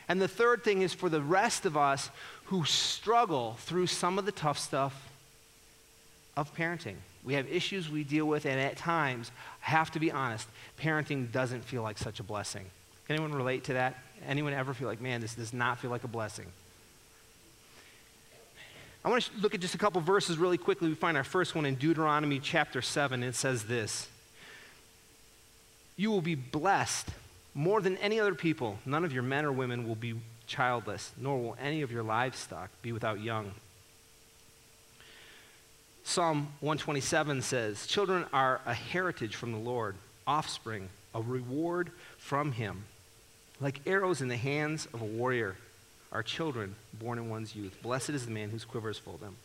And 0.09 0.21
the 0.21 0.29
third 0.29 0.65
thing 0.65 0.83
is 0.83 0.95
for 0.95 1.09
the 1.09 1.23
rest 1.23 1.65
of 1.65 1.77
us 1.77 2.11
who 2.47 2.65
struggle 2.65 3.57
through 3.61 3.87
some 3.87 4.19
of 4.19 4.25
the 4.25 4.33
tough 4.33 4.59
stuff 4.59 5.09
of 6.37 6.53
parenting 6.57 6.97
We 7.29 7.35
have 7.35 7.47
issues 7.53 7.91
we 7.91 8.05
deal 8.05 8.25
with, 8.25 8.47
and 8.47 8.59
at 8.59 8.79
times, 8.79 9.31
I 9.63 9.69
have 9.69 9.91
to 9.91 10.01
be 10.01 10.11
honest, 10.11 10.49
parenting 10.81 11.31
doesn't 11.31 11.63
feel 11.63 11.83
like 11.83 11.99
such 11.99 12.21
a 12.21 12.23
blessing. 12.23 12.65
Can 13.07 13.17
anyone 13.17 13.35
relate 13.35 13.65
to 13.65 13.75
that? 13.75 13.99
Anyone 14.27 14.55
ever 14.55 14.73
feel 14.73 14.89
like, 14.89 15.03
man, 15.03 15.21
this 15.21 15.35
does 15.35 15.53
not 15.53 15.79
feel 15.79 15.91
like 15.91 16.05
a 16.05 16.09
blessing? 16.09 16.47
I 19.05 19.11
want 19.11 19.25
to 19.25 19.31
look 19.43 19.55
at 19.55 19.61
just 19.61 19.75
a 19.75 19.79
couple 19.79 20.01
verses 20.01 20.39
really 20.39 20.57
quickly. 20.57 20.89
We 20.89 20.95
find 20.95 21.19
our 21.19 21.23
first 21.23 21.55
one 21.55 21.67
in 21.67 21.75
Deuteronomy 21.75 22.39
chapter 22.39 22.81
7. 22.81 23.23
and 23.23 23.29
It 23.29 23.37
says 23.37 23.65
this 23.65 24.09
You 25.99 26.11
will 26.11 26.23
be 26.23 26.35
blessed 26.35 27.09
more 27.53 27.83
than 27.83 27.99
any 27.99 28.19
other 28.19 28.35
people. 28.35 28.79
None 28.87 29.05
of 29.05 29.13
your 29.13 29.23
men 29.23 29.45
or 29.45 29.53
women 29.53 29.87
will 29.87 29.97
be 29.97 30.15
childless, 30.47 31.13
nor 31.19 31.39
will 31.39 31.57
any 31.61 31.83
of 31.83 31.93
your 31.93 32.03
livestock 32.03 32.71
be 32.81 32.91
without 32.91 33.21
young. 33.21 33.53
Psalm 36.09 36.49
127 36.61 37.43
says, 37.43 37.87
Children 37.87 38.25
are 38.33 38.63
a 38.65 38.73
heritage 38.73 39.37
from 39.37 39.53
the 39.53 39.59
Lord, 39.59 39.95
offspring, 40.27 40.89
a 41.15 41.21
reward 41.21 41.91
from 42.17 42.53
him. 42.53 42.85
Like 43.61 43.83
arrows 43.87 44.23
in 44.23 44.29
the 44.29 44.37
hands 44.39 44.89
of 44.95 45.03
a 45.03 45.05
warrior 45.05 45.55
are 46.11 46.23
children 46.23 46.77
born 46.95 47.19
in 47.19 47.29
one's 47.29 47.55
youth. 47.55 47.77
Blessed 47.83 48.09
is 48.09 48.25
the 48.25 48.33
man 48.33 48.49
whose 48.49 48.65
quiver 48.65 48.89
is 48.89 48.97
full 48.97 49.17
of 49.17 49.21
them. 49.21 49.37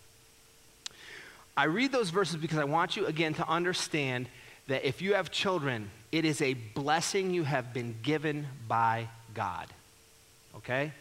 I 1.58 1.66
read 1.66 1.92
those 1.92 2.12
verses 2.12 2.38
because 2.38 2.60
I 2.60 2.64
want 2.64 2.96
you, 2.96 3.08
again, 3.08 3.34
to 3.34 3.48
understand 3.48 4.30
that 4.68 4.88
if 4.88 5.02
you 5.02 5.16
have 5.16 5.32
children, 5.32 5.92
it 6.14 6.24
is 6.24 6.42
a 6.42 6.54
blessing 6.54 7.34
you 7.34 7.44
have 7.44 7.74
been 7.74 7.94
given 8.04 8.48
by 8.70 9.10
God. 9.34 9.68
Okay? 10.56 10.94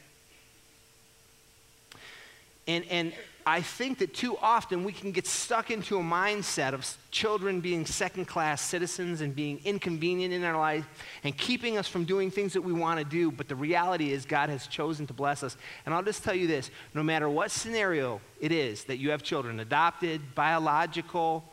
And, 2.66 2.84
and 2.90 3.12
I 3.44 3.60
think 3.60 3.98
that 3.98 4.14
too 4.14 4.36
often 4.40 4.84
we 4.84 4.92
can 4.92 5.10
get 5.10 5.26
stuck 5.26 5.70
into 5.70 5.98
a 5.98 6.02
mindset 6.02 6.74
of 6.74 6.86
children 7.10 7.60
being 7.60 7.84
second 7.86 8.26
class 8.26 8.60
citizens 8.60 9.20
and 9.20 9.34
being 9.34 9.60
inconvenient 9.64 10.32
in 10.32 10.44
our 10.44 10.56
life 10.58 10.86
and 11.24 11.36
keeping 11.36 11.78
us 11.78 11.88
from 11.88 12.04
doing 12.04 12.30
things 12.30 12.52
that 12.52 12.62
we 12.62 12.72
want 12.72 12.98
to 12.98 13.04
do. 13.04 13.30
But 13.30 13.48
the 13.48 13.56
reality 13.56 14.12
is, 14.12 14.24
God 14.24 14.48
has 14.48 14.66
chosen 14.66 15.06
to 15.08 15.12
bless 15.12 15.42
us. 15.42 15.56
And 15.84 15.94
I'll 15.94 16.02
just 16.02 16.22
tell 16.22 16.34
you 16.34 16.46
this 16.46 16.70
no 16.94 17.02
matter 17.02 17.28
what 17.28 17.50
scenario 17.50 18.20
it 18.40 18.52
is 18.52 18.84
that 18.84 18.98
you 18.98 19.10
have 19.10 19.22
children, 19.22 19.60
adopted, 19.60 20.20
biological, 20.34 21.44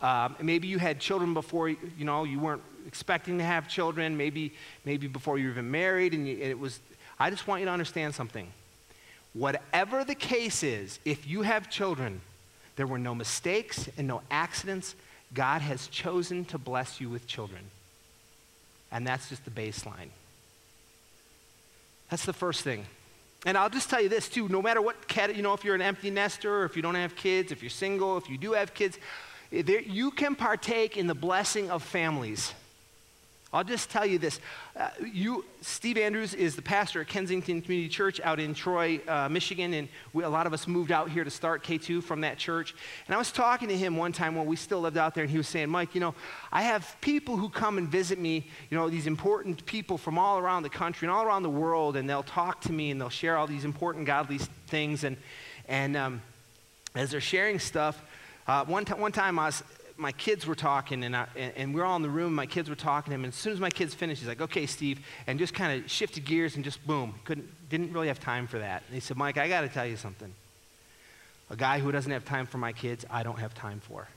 um, 0.00 0.36
maybe 0.40 0.66
you 0.66 0.78
had 0.78 0.98
children 0.98 1.32
before, 1.32 1.68
you 1.68 1.78
know, 1.98 2.24
you 2.24 2.40
weren't 2.40 2.62
expecting 2.86 3.38
to 3.38 3.44
have 3.44 3.68
children, 3.68 4.16
maybe, 4.16 4.52
maybe 4.84 5.06
before 5.06 5.38
you 5.38 5.46
were 5.46 5.52
even 5.52 5.70
married, 5.70 6.12
and, 6.12 6.26
you, 6.26 6.34
and 6.34 6.42
it 6.42 6.58
was, 6.58 6.80
I 7.18 7.30
just 7.30 7.46
want 7.46 7.60
you 7.60 7.66
to 7.66 7.72
understand 7.72 8.14
something 8.14 8.52
Whatever 9.34 10.04
the 10.04 10.14
case 10.14 10.62
is, 10.62 10.98
if 11.04 11.26
you 11.26 11.42
have 11.42 11.70
children, 11.70 12.20
there 12.76 12.86
were 12.86 12.98
no 12.98 13.14
mistakes 13.14 13.88
and 13.96 14.06
no 14.06 14.22
accidents. 14.30 14.94
God 15.32 15.62
has 15.62 15.86
chosen 15.88 16.44
to 16.46 16.58
bless 16.58 17.00
you 17.00 17.08
with 17.08 17.26
children. 17.26 17.62
And 18.90 19.06
that's 19.06 19.30
just 19.30 19.44
the 19.44 19.50
baseline. 19.50 20.10
That's 22.10 22.26
the 22.26 22.34
first 22.34 22.62
thing. 22.62 22.84
And 23.46 23.56
I'll 23.56 23.70
just 23.70 23.88
tell 23.88 24.00
you 24.00 24.08
this 24.08 24.28
too 24.28 24.48
no 24.48 24.62
matter 24.62 24.82
what, 24.82 25.08
cat, 25.08 25.34
you 25.34 25.42
know, 25.42 25.54
if 25.54 25.64
you're 25.64 25.74
an 25.74 25.82
empty 25.82 26.10
nester, 26.10 26.60
or 26.60 26.64
if 26.64 26.76
you 26.76 26.82
don't 26.82 26.94
have 26.94 27.16
kids, 27.16 27.50
if 27.52 27.62
you're 27.62 27.70
single, 27.70 28.18
if 28.18 28.28
you 28.28 28.36
do 28.38 28.52
have 28.52 28.74
kids, 28.74 28.98
eh, 29.50 29.62
there, 29.62 29.80
you 29.80 30.10
can 30.10 30.34
partake 30.34 30.96
in 30.96 31.06
the 31.06 31.14
blessing 31.14 31.70
of 31.70 31.82
families. 31.82 32.52
I'll 33.54 33.64
just 33.64 33.90
tell 33.90 34.06
you 34.06 34.18
this. 34.18 34.40
Uh, 34.74 34.88
you, 35.12 35.44
Steve 35.60 35.98
Andrews 35.98 36.32
is 36.32 36.56
the 36.56 36.62
pastor 36.62 37.02
at 37.02 37.08
Kensington 37.08 37.60
Community 37.60 37.90
Church 37.90 38.18
out 38.24 38.40
in 38.40 38.54
Troy, 38.54 38.98
uh, 39.06 39.28
Michigan, 39.28 39.74
and 39.74 39.88
we, 40.14 40.24
a 40.24 40.28
lot 40.28 40.46
of 40.46 40.54
us 40.54 40.66
moved 40.66 40.90
out 40.90 41.10
here 41.10 41.22
to 41.22 41.30
start 41.30 41.62
K2 41.62 42.02
from 42.02 42.22
that 42.22 42.38
church. 42.38 42.74
And 43.06 43.14
I 43.14 43.18
was 43.18 43.30
talking 43.30 43.68
to 43.68 43.76
him 43.76 43.98
one 43.98 44.12
time 44.12 44.36
when 44.36 44.46
we 44.46 44.56
still 44.56 44.80
lived 44.80 44.96
out 44.96 45.14
there, 45.14 45.24
and 45.24 45.30
he 45.30 45.36
was 45.36 45.48
saying, 45.48 45.68
Mike, 45.68 45.94
you 45.94 46.00
know, 46.00 46.14
I 46.50 46.62
have 46.62 46.96
people 47.02 47.36
who 47.36 47.50
come 47.50 47.76
and 47.76 47.86
visit 47.88 48.18
me, 48.18 48.48
you 48.70 48.78
know, 48.78 48.88
these 48.88 49.06
important 49.06 49.66
people 49.66 49.98
from 49.98 50.18
all 50.18 50.38
around 50.38 50.62
the 50.62 50.70
country 50.70 51.06
and 51.06 51.14
all 51.14 51.22
around 51.22 51.42
the 51.42 51.50
world, 51.50 51.96
and 51.96 52.08
they'll 52.08 52.22
talk 52.22 52.62
to 52.62 52.72
me 52.72 52.90
and 52.90 52.98
they'll 52.98 53.10
share 53.10 53.36
all 53.36 53.46
these 53.46 53.66
important 53.66 54.06
godly 54.06 54.38
things. 54.66 55.04
And, 55.04 55.18
and 55.68 55.94
um, 55.94 56.22
as 56.94 57.10
they're 57.10 57.20
sharing 57.20 57.58
stuff, 57.58 58.02
uh, 58.46 58.64
one, 58.64 58.86
t- 58.86 58.94
one 58.94 59.12
time 59.12 59.38
I 59.38 59.46
was 59.46 59.62
my 60.02 60.12
kids 60.12 60.46
were 60.46 60.54
talking, 60.54 61.04
and, 61.04 61.16
I, 61.16 61.26
and, 61.56 61.72
we 61.72 61.80
are 61.80 61.84
all 61.84 61.96
in 61.96 62.02
the 62.02 62.10
room. 62.10 62.34
My 62.34 62.46
kids 62.46 62.68
were 62.68 62.76
talking 62.76 63.12
to 63.12 63.14
him, 63.14 63.24
and 63.24 63.32
as 63.32 63.38
soon 63.38 63.52
as 63.52 63.60
my 63.60 63.70
kids 63.70 63.94
finished, 63.94 64.20
he's 64.20 64.28
like, 64.28 64.42
"Okay, 64.42 64.66
Steve," 64.66 65.00
and 65.26 65.38
just 65.38 65.54
kind 65.54 65.82
of 65.82 65.90
shifted 65.90 66.24
gears 66.24 66.56
and 66.56 66.64
just 66.64 66.84
boom. 66.86 67.14
Couldn't, 67.24 67.48
didn't 67.70 67.92
really 67.92 68.08
have 68.08 68.20
time 68.20 68.46
for 68.46 68.58
that. 68.58 68.82
And 68.86 68.94
he 68.94 69.00
said, 69.00 69.16
"Mike, 69.16 69.38
I 69.38 69.48
got 69.48 69.62
to 69.62 69.68
tell 69.68 69.86
you 69.86 69.96
something. 69.96 70.34
A 71.48 71.56
guy 71.56 71.78
who 71.78 71.92
doesn't 71.92 72.10
have 72.10 72.24
time 72.24 72.46
for 72.46 72.58
my 72.58 72.72
kids, 72.72 73.06
I 73.10 73.22
don't 73.22 73.38
have 73.38 73.54
time 73.54 73.80
for." 73.80 74.08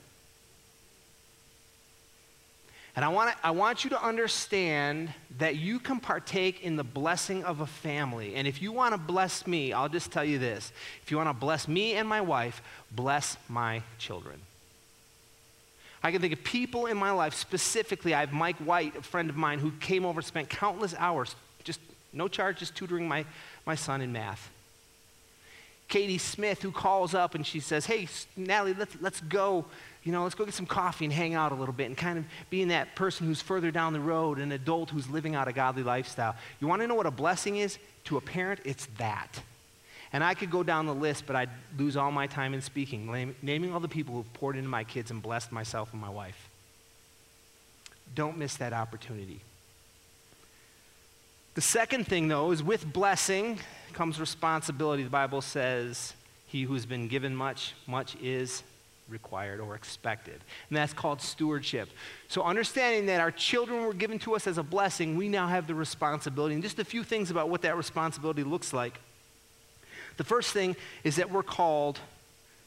And 2.96 3.04
I 3.04 3.08
want, 3.08 3.34
I 3.44 3.50
want 3.50 3.84
you 3.84 3.90
to 3.90 4.02
understand 4.02 5.12
that 5.36 5.56
you 5.56 5.78
can 5.78 6.00
partake 6.00 6.62
in 6.62 6.76
the 6.76 6.84
blessing 6.84 7.44
of 7.44 7.60
a 7.60 7.66
family. 7.66 8.34
And 8.34 8.48
if 8.48 8.62
you 8.62 8.72
want 8.72 8.94
to 8.94 8.98
bless 8.98 9.46
me, 9.46 9.74
I'll 9.74 9.90
just 9.90 10.10
tell 10.10 10.24
you 10.24 10.38
this. 10.38 10.72
If 11.02 11.10
you 11.10 11.18
want 11.18 11.28
to 11.28 11.34
bless 11.34 11.68
me 11.68 11.92
and 11.92 12.08
my 12.08 12.22
wife, 12.22 12.62
bless 12.90 13.36
my 13.48 13.82
children. 13.98 14.40
I 16.06 16.12
can 16.12 16.20
think 16.20 16.32
of 16.32 16.44
people 16.44 16.86
in 16.86 16.96
my 16.96 17.10
life, 17.10 17.34
specifically, 17.34 18.14
I 18.14 18.20
have 18.20 18.32
Mike 18.32 18.58
White, 18.58 18.94
a 18.94 19.02
friend 19.02 19.28
of 19.28 19.34
mine, 19.34 19.58
who 19.58 19.72
came 19.72 20.06
over 20.06 20.20
and 20.20 20.24
spent 20.24 20.48
countless 20.48 20.94
hours, 20.96 21.34
just 21.64 21.80
no 22.12 22.28
charge, 22.28 22.58
just 22.58 22.76
tutoring 22.76 23.08
my, 23.08 23.24
my 23.66 23.74
son 23.74 24.00
in 24.00 24.12
math. 24.12 24.48
Katie 25.88 26.18
Smith, 26.18 26.62
who 26.62 26.70
calls 26.70 27.12
up 27.12 27.34
and 27.34 27.44
she 27.44 27.58
says, 27.58 27.86
Hey, 27.86 28.06
Natalie, 28.36 28.74
let's, 28.74 28.96
let's 29.00 29.20
go, 29.22 29.64
you 30.04 30.12
know, 30.12 30.22
let's 30.22 30.36
go 30.36 30.44
get 30.44 30.54
some 30.54 30.64
coffee 30.64 31.06
and 31.06 31.12
hang 31.12 31.34
out 31.34 31.50
a 31.50 31.56
little 31.56 31.74
bit 31.74 31.86
and 31.86 31.96
kind 31.96 32.18
of 32.18 32.24
being 32.50 32.68
that 32.68 32.94
person 32.94 33.26
who's 33.26 33.42
further 33.42 33.72
down 33.72 33.92
the 33.92 33.98
road, 33.98 34.38
an 34.38 34.52
adult 34.52 34.90
who's 34.90 35.10
living 35.10 35.34
out 35.34 35.48
a 35.48 35.52
godly 35.52 35.82
lifestyle. 35.82 36.36
You 36.60 36.68
want 36.68 36.82
to 36.82 36.86
know 36.86 36.94
what 36.94 37.06
a 37.06 37.10
blessing 37.10 37.56
is? 37.56 37.78
To 38.04 38.16
a 38.16 38.20
parent, 38.20 38.60
it's 38.64 38.86
that. 38.98 39.42
And 40.12 40.22
I 40.22 40.34
could 40.34 40.50
go 40.50 40.62
down 40.62 40.86
the 40.86 40.94
list, 40.94 41.24
but 41.26 41.36
I'd 41.36 41.50
lose 41.76 41.96
all 41.96 42.12
my 42.12 42.26
time 42.26 42.54
in 42.54 42.60
speaking, 42.62 43.34
naming 43.42 43.72
all 43.72 43.80
the 43.80 43.88
people 43.88 44.14
who've 44.14 44.32
poured 44.34 44.56
into 44.56 44.68
my 44.68 44.84
kids 44.84 45.10
and 45.10 45.20
blessed 45.20 45.52
myself 45.52 45.92
and 45.92 46.00
my 46.00 46.08
wife. 46.08 46.48
Don't 48.14 48.38
miss 48.38 48.56
that 48.56 48.72
opportunity. 48.72 49.40
The 51.54 51.60
second 51.60 52.06
thing, 52.06 52.28
though, 52.28 52.52
is 52.52 52.62
with 52.62 52.92
blessing 52.92 53.58
comes 53.92 54.20
responsibility. 54.20 55.02
The 55.02 55.10
Bible 55.10 55.40
says, 55.40 56.12
He 56.46 56.62
who's 56.62 56.86
been 56.86 57.08
given 57.08 57.34
much, 57.34 57.74
much 57.86 58.14
is 58.22 58.62
required 59.08 59.60
or 59.60 59.74
expected. 59.74 60.40
And 60.68 60.76
that's 60.76 60.92
called 60.92 61.20
stewardship. 61.20 61.88
So, 62.28 62.42
understanding 62.42 63.06
that 63.06 63.20
our 63.20 63.30
children 63.30 63.84
were 63.84 63.94
given 63.94 64.18
to 64.20 64.34
us 64.34 64.46
as 64.46 64.58
a 64.58 64.62
blessing, 64.62 65.16
we 65.16 65.28
now 65.28 65.46
have 65.46 65.66
the 65.66 65.74
responsibility. 65.74 66.54
And 66.54 66.62
just 66.62 66.78
a 66.78 66.84
few 66.84 67.02
things 67.02 67.30
about 67.30 67.48
what 67.48 67.62
that 67.62 67.76
responsibility 67.76 68.44
looks 68.44 68.72
like. 68.72 69.00
The 70.16 70.24
first 70.24 70.52
thing 70.52 70.76
is 71.04 71.16
that 71.16 71.30
we're 71.30 71.42
called 71.42 71.98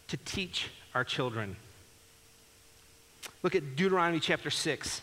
to 0.10 0.18
teach 0.18 0.70
our 0.94 1.04
children. 1.04 1.56
Look 3.44 3.56
at 3.56 3.76
Deuteronomy 3.76 4.20
chapter 4.20 4.50
6. 4.50 5.02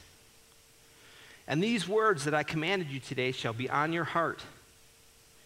And 1.48 1.62
these 1.62 1.88
words 1.88 2.24
that 2.24 2.34
I 2.34 2.42
commanded 2.42 2.90
you 2.90 3.00
today 3.00 3.32
shall 3.32 3.52
be 3.52 3.70
on 3.70 3.92
your 3.92 4.04
heart. 4.04 4.42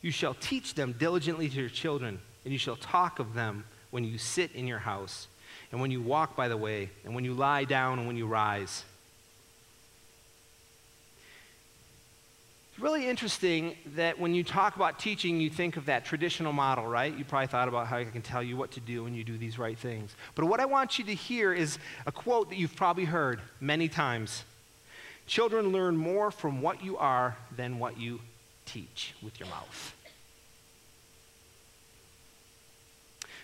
You 0.03 0.11
shall 0.11 0.35
teach 0.35 0.75
them 0.75 0.95
diligently 0.99 1.49
to 1.49 1.61
your 1.61 1.69
children, 1.69 2.21
and 2.45 2.53
you 2.53 2.59
shall 2.59 2.77
talk 2.77 3.19
of 3.19 3.35
them 3.35 3.65
when 3.91 4.05
you 4.05 4.17
sit 4.17 4.53
in 4.53 4.67
your 4.67 4.79
house, 4.79 5.29
and 5.73 5.81
when 5.81 5.91
you 5.91 6.01
walk 6.01 6.37
by 6.37 6.49
the 6.49 6.57
way, 6.57 6.91
and 7.05 7.15
when 7.15 7.25
you 7.25 7.35
lie 7.35 7.65
down, 7.65 7.99
and 7.99 8.07
when 8.07 8.17
you 8.17 8.27
rise. 8.27 8.85
Really 12.81 13.07
interesting 13.09 13.77
that 13.95 14.19
when 14.19 14.35
you 14.35 14.43
talk 14.43 14.77
about 14.77 14.99
teaching, 14.99 15.41
you 15.41 15.51
think 15.51 15.77
of 15.77 15.87
that 15.87 16.05
traditional 16.05 16.53
model, 16.53 16.87
right? 16.87 17.17
You 17.17 17.25
probably 17.25 17.47
thought 17.47 17.69
about 17.69 17.87
how 17.87 17.99
I 17.99 18.05
can 18.05 18.23
tell 18.23 18.43
you 18.43 18.57
what 18.57 18.71
to 18.73 18.81
do 18.81 19.05
when 19.05 19.15
you 19.15 19.25
do 19.25 19.37
these 19.37 19.59
right 19.59 19.79
things. 19.79 20.15
But 20.35 20.47
what 20.47 20.61
I 20.61 20.67
want 20.67 20.99
you 20.99 21.05
to 21.05 21.15
hear 21.15 21.53
is 21.53 21.79
a 22.07 22.13
quote 22.13 22.49
that 22.51 22.57
you've 22.57 22.77
probably 22.77 23.05
heard 23.05 23.41
many 23.61 23.89
times 23.89 24.45
Children 25.27 25.71
learn 25.71 25.97
more 25.97 26.33
from 26.33 26.61
what 26.61 26.83
you 26.83 26.97
are 26.97 27.37
than 27.57 27.79
what 27.79 27.97
you 28.01 28.19
teach 28.67 29.15
with 29.23 29.39
your 29.39 29.49
mouth. 29.49 29.95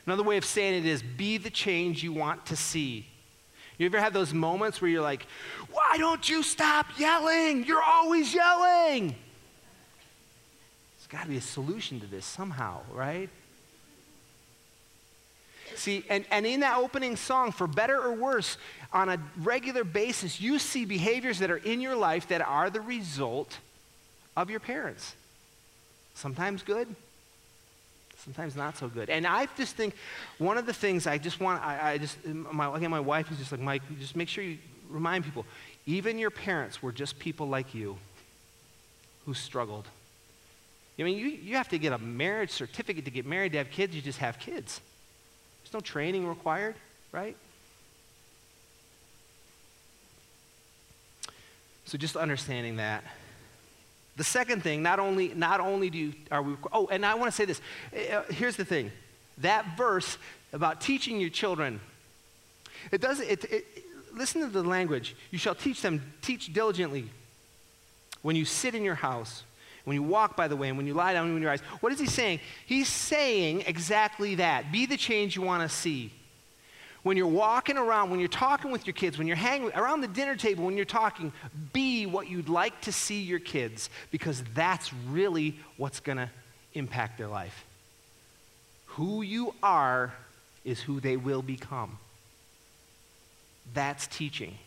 Another 0.05 0.25
way 0.25 0.37
of 0.37 0.45
saying 0.45 0.75
it 0.75 0.85
is 0.85 1.03
be 1.03 1.39
the 1.39 1.51
change 1.51 2.03
you 2.03 2.13
want 2.13 2.45
to 2.47 2.57
see. 2.57 3.07
You 3.79 3.87
ever 3.87 4.01
had 4.01 4.13
those 4.13 4.35
moments 4.35 4.81
where 4.81 4.91
you're 4.91 5.03
like, 5.03 5.27
why 5.71 5.97
don't 5.99 6.29
you 6.29 6.43
stop 6.43 6.87
yelling? 6.99 7.65
You're 7.65 7.83
always 7.83 8.35
yelling. 8.35 9.15
Got 11.17 11.23
to 11.23 11.29
be 11.31 11.39
a 11.39 11.41
solution 11.41 11.99
to 12.01 12.07
this 12.07 12.27
somehow, 12.27 12.83
right? 12.93 13.31
See, 15.75 16.05
and, 16.11 16.27
and 16.31 16.45
in 16.45 16.61
that 16.61 16.77
opening 16.77 17.17
song, 17.17 17.53
for 17.53 17.67
better 17.67 17.99
or 17.99 18.13
worse, 18.13 18.59
on 18.93 19.09
a 19.09 19.19
regular 19.39 19.83
basis, 19.83 20.43
you 20.43 20.59
see 20.59 20.85
behaviors 20.85 21.39
that 21.39 21.51
are 21.51 21.57
in 21.57 21.81
your 21.81 21.97
life 21.97 22.29
that 22.29 22.43
are 22.43 22.69
the 22.69 22.83
result 22.83 23.57
of 24.37 24.51
your 24.51 24.61
parents. 24.61 25.15
Sometimes 26.13 26.63
good, 26.63 26.87
sometimes 28.19 28.55
not 28.55 28.77
so 28.77 28.87
good. 28.87 29.09
And 29.09 29.27
I 29.27 29.49
just 29.57 29.75
think 29.75 29.95
one 30.37 30.59
of 30.59 30.67
the 30.67 30.75
things 30.75 31.07
I 31.07 31.17
just 31.17 31.41
want, 31.41 31.65
I, 31.65 31.93
I 31.93 31.99
just, 31.99 32.23
my, 32.27 32.77
again, 32.77 32.91
my 32.91 33.01
wife 33.01 33.33
is 33.33 33.39
just 33.39 33.53
like, 33.53 33.61
Mike, 33.63 33.81
just 33.99 34.17
make 34.17 34.29
sure 34.29 34.45
you 34.45 34.59
remind 34.91 35.25
people, 35.25 35.47
even 35.87 36.19
your 36.19 36.31
parents 36.31 36.83
were 36.83 36.93
just 36.93 37.19
people 37.19 37.49
like 37.49 37.75
you 37.75 37.97
who 39.25 39.33
struggled. 39.33 39.89
I 40.99 41.03
mean, 41.03 41.19
you, 41.19 41.27
you 41.27 41.57
have 41.57 41.69
to 41.69 41.79
get 41.79 41.93
a 41.93 41.99
marriage 41.99 42.51
certificate 42.51 43.05
to 43.05 43.11
get 43.11 43.27
married 43.27 43.53
to 43.53 43.59
have 43.59 43.71
kids, 43.71 43.95
you 43.95 44.01
just 44.01 44.19
have 44.19 44.39
kids. 44.39 44.81
There's 45.63 45.75
no 45.75 45.81
training 45.81 46.27
required, 46.27 46.75
right? 47.13 47.37
So 51.85 51.99
just 51.99 52.17
understanding 52.17 52.77
that. 52.77 53.05
The 54.17 54.25
second 54.25 54.63
thing, 54.63 54.83
not 54.83 54.99
only, 54.99 55.35
not 55.35 55.61
only 55.61 55.91
do 55.91 55.99
you, 55.99 56.13
are 56.33 56.43
we, 56.43 56.57
oh, 56.73 56.87
and 56.87 57.05
I 57.05 57.15
want 57.15 57.31
to 57.31 57.37
say 57.37 57.45
this. 57.45 57.61
Uh, 57.95 58.23
here's 58.31 58.57
the 58.57 58.65
thing. 58.65 58.91
That 59.39 59.77
verse 59.77 60.17
about 60.53 60.81
teaching 60.81 61.21
your 61.21 61.29
children, 61.29 61.81
it 62.91 63.01
does, 63.01 63.21
it, 63.21 63.45
it, 63.45 63.67
listen 64.15 64.41
to 64.41 64.47
the 64.49 64.63
language. 64.63 65.15
You 65.31 65.39
shall 65.39 65.55
teach 65.55 65.83
them, 65.83 66.13
teach 66.23 66.53
diligently 66.53 67.11
when 68.23 68.35
you 68.35 68.45
sit 68.45 68.75
in 68.75 68.83
your 68.83 68.95
house, 68.95 69.45
when 69.87 69.95
you 69.95 70.03
walk 70.03 70.37
by 70.37 70.49
the 70.49 70.57
way, 70.57 70.69
and 70.69 70.77
when 70.77 70.87
you 70.87 70.93
lie 70.95 71.15
down 71.15 71.33
when 71.33 71.41
you 71.41 71.49
rise. 71.49 71.61
What 71.81 71.93
is 71.93 71.99
he 71.99 72.07
saying? 72.07 72.41
He's 72.67 72.89
saying 72.89 73.65
exactly 73.67 74.35
that. 74.35 74.71
Be 74.71 74.85
the 74.85 74.97
change 74.97 75.37
you 75.37 75.43
want 75.43 75.63
to 75.63 75.75
see 75.75 76.13
when 77.07 77.17
you're 77.17 77.29
walking 77.29 77.79
around, 77.79 78.11
when 78.11 78.19
you're 78.19 78.29
talking 78.29 78.73
with 78.73 78.85
your 78.85 78.93
kids, 78.93 79.17
when 79.17 79.29
you're 79.29 79.37
hanging 79.37 79.71
around 79.77 80.01
the 80.01 80.09
dinner 80.09 80.35
table, 80.35 80.65
when 80.65 80.75
you're 80.77 80.85
talking, 80.85 81.33
be 81.73 82.05
what 82.05 82.29
you'd 82.29 82.49
like 82.49 82.81
to 82.81 82.91
see 82.91 83.21
your 83.21 83.39
kids 83.39 83.91
because 84.11 84.43
that's 84.57 84.93
really 85.09 85.57
what's 85.77 86.01
going 86.01 86.19
to 86.19 86.29
impact 86.75 87.17
their 87.17 87.29
life. 87.29 87.65
Who 88.87 89.23
you 89.23 89.55
are 89.63 90.15
is 90.65 90.81
who 90.81 90.99
they 90.99 91.17
will 91.17 91.43
become. 91.43 91.97
That's 93.73 94.09
teaching. 94.09 94.59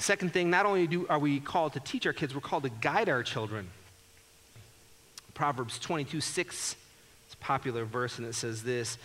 Second 0.00 0.32
thing, 0.32 0.50
not 0.50 0.66
only 0.66 0.86
do, 0.86 1.06
are 1.08 1.18
we 1.18 1.40
called 1.40 1.74
to 1.74 1.80
teach 1.80 2.06
our 2.06 2.12
kids, 2.12 2.34
we're 2.34 2.40
called 2.40 2.62
to 2.62 2.70
guide 2.70 3.08
our 3.08 3.22
children. 3.22 3.68
Proverbs 5.34 5.78
22 5.78 6.20
6 6.20 6.76
it's 7.26 7.34
a 7.34 7.36
popular 7.36 7.84
verse, 7.84 8.18
and 8.18 8.26
it 8.26 8.34
says 8.34 8.64
this 8.64 8.98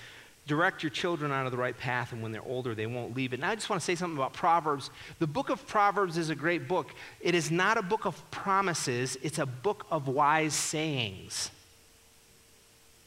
Direct 0.47 0.81
your 0.81 0.89
children 0.89 1.31
onto 1.31 1.51
the 1.51 1.57
right 1.57 1.77
path, 1.77 2.11
and 2.11 2.23
when 2.23 2.31
they're 2.31 2.41
older, 2.41 2.73
they 2.73 2.87
won't 2.87 3.15
leave 3.15 3.33
it. 3.33 3.35
And 3.35 3.45
I 3.45 3.53
just 3.53 3.69
want 3.69 3.81
to 3.81 3.85
say 3.85 3.93
something 3.93 4.17
about 4.17 4.33
Proverbs. 4.33 4.89
The 5.19 5.27
book 5.27 5.49
of 5.49 5.67
Proverbs 5.67 6.17
is 6.17 6.29
a 6.31 6.35
great 6.35 6.67
book. 6.67 6.89
It 7.19 7.35
is 7.35 7.51
not 7.51 7.77
a 7.77 7.83
book 7.83 8.05
of 8.05 8.31
promises, 8.31 9.17
it's 9.21 9.37
a 9.37 9.45
book 9.45 9.85
of 9.91 10.07
wise 10.07 10.53
sayings. 10.53 11.51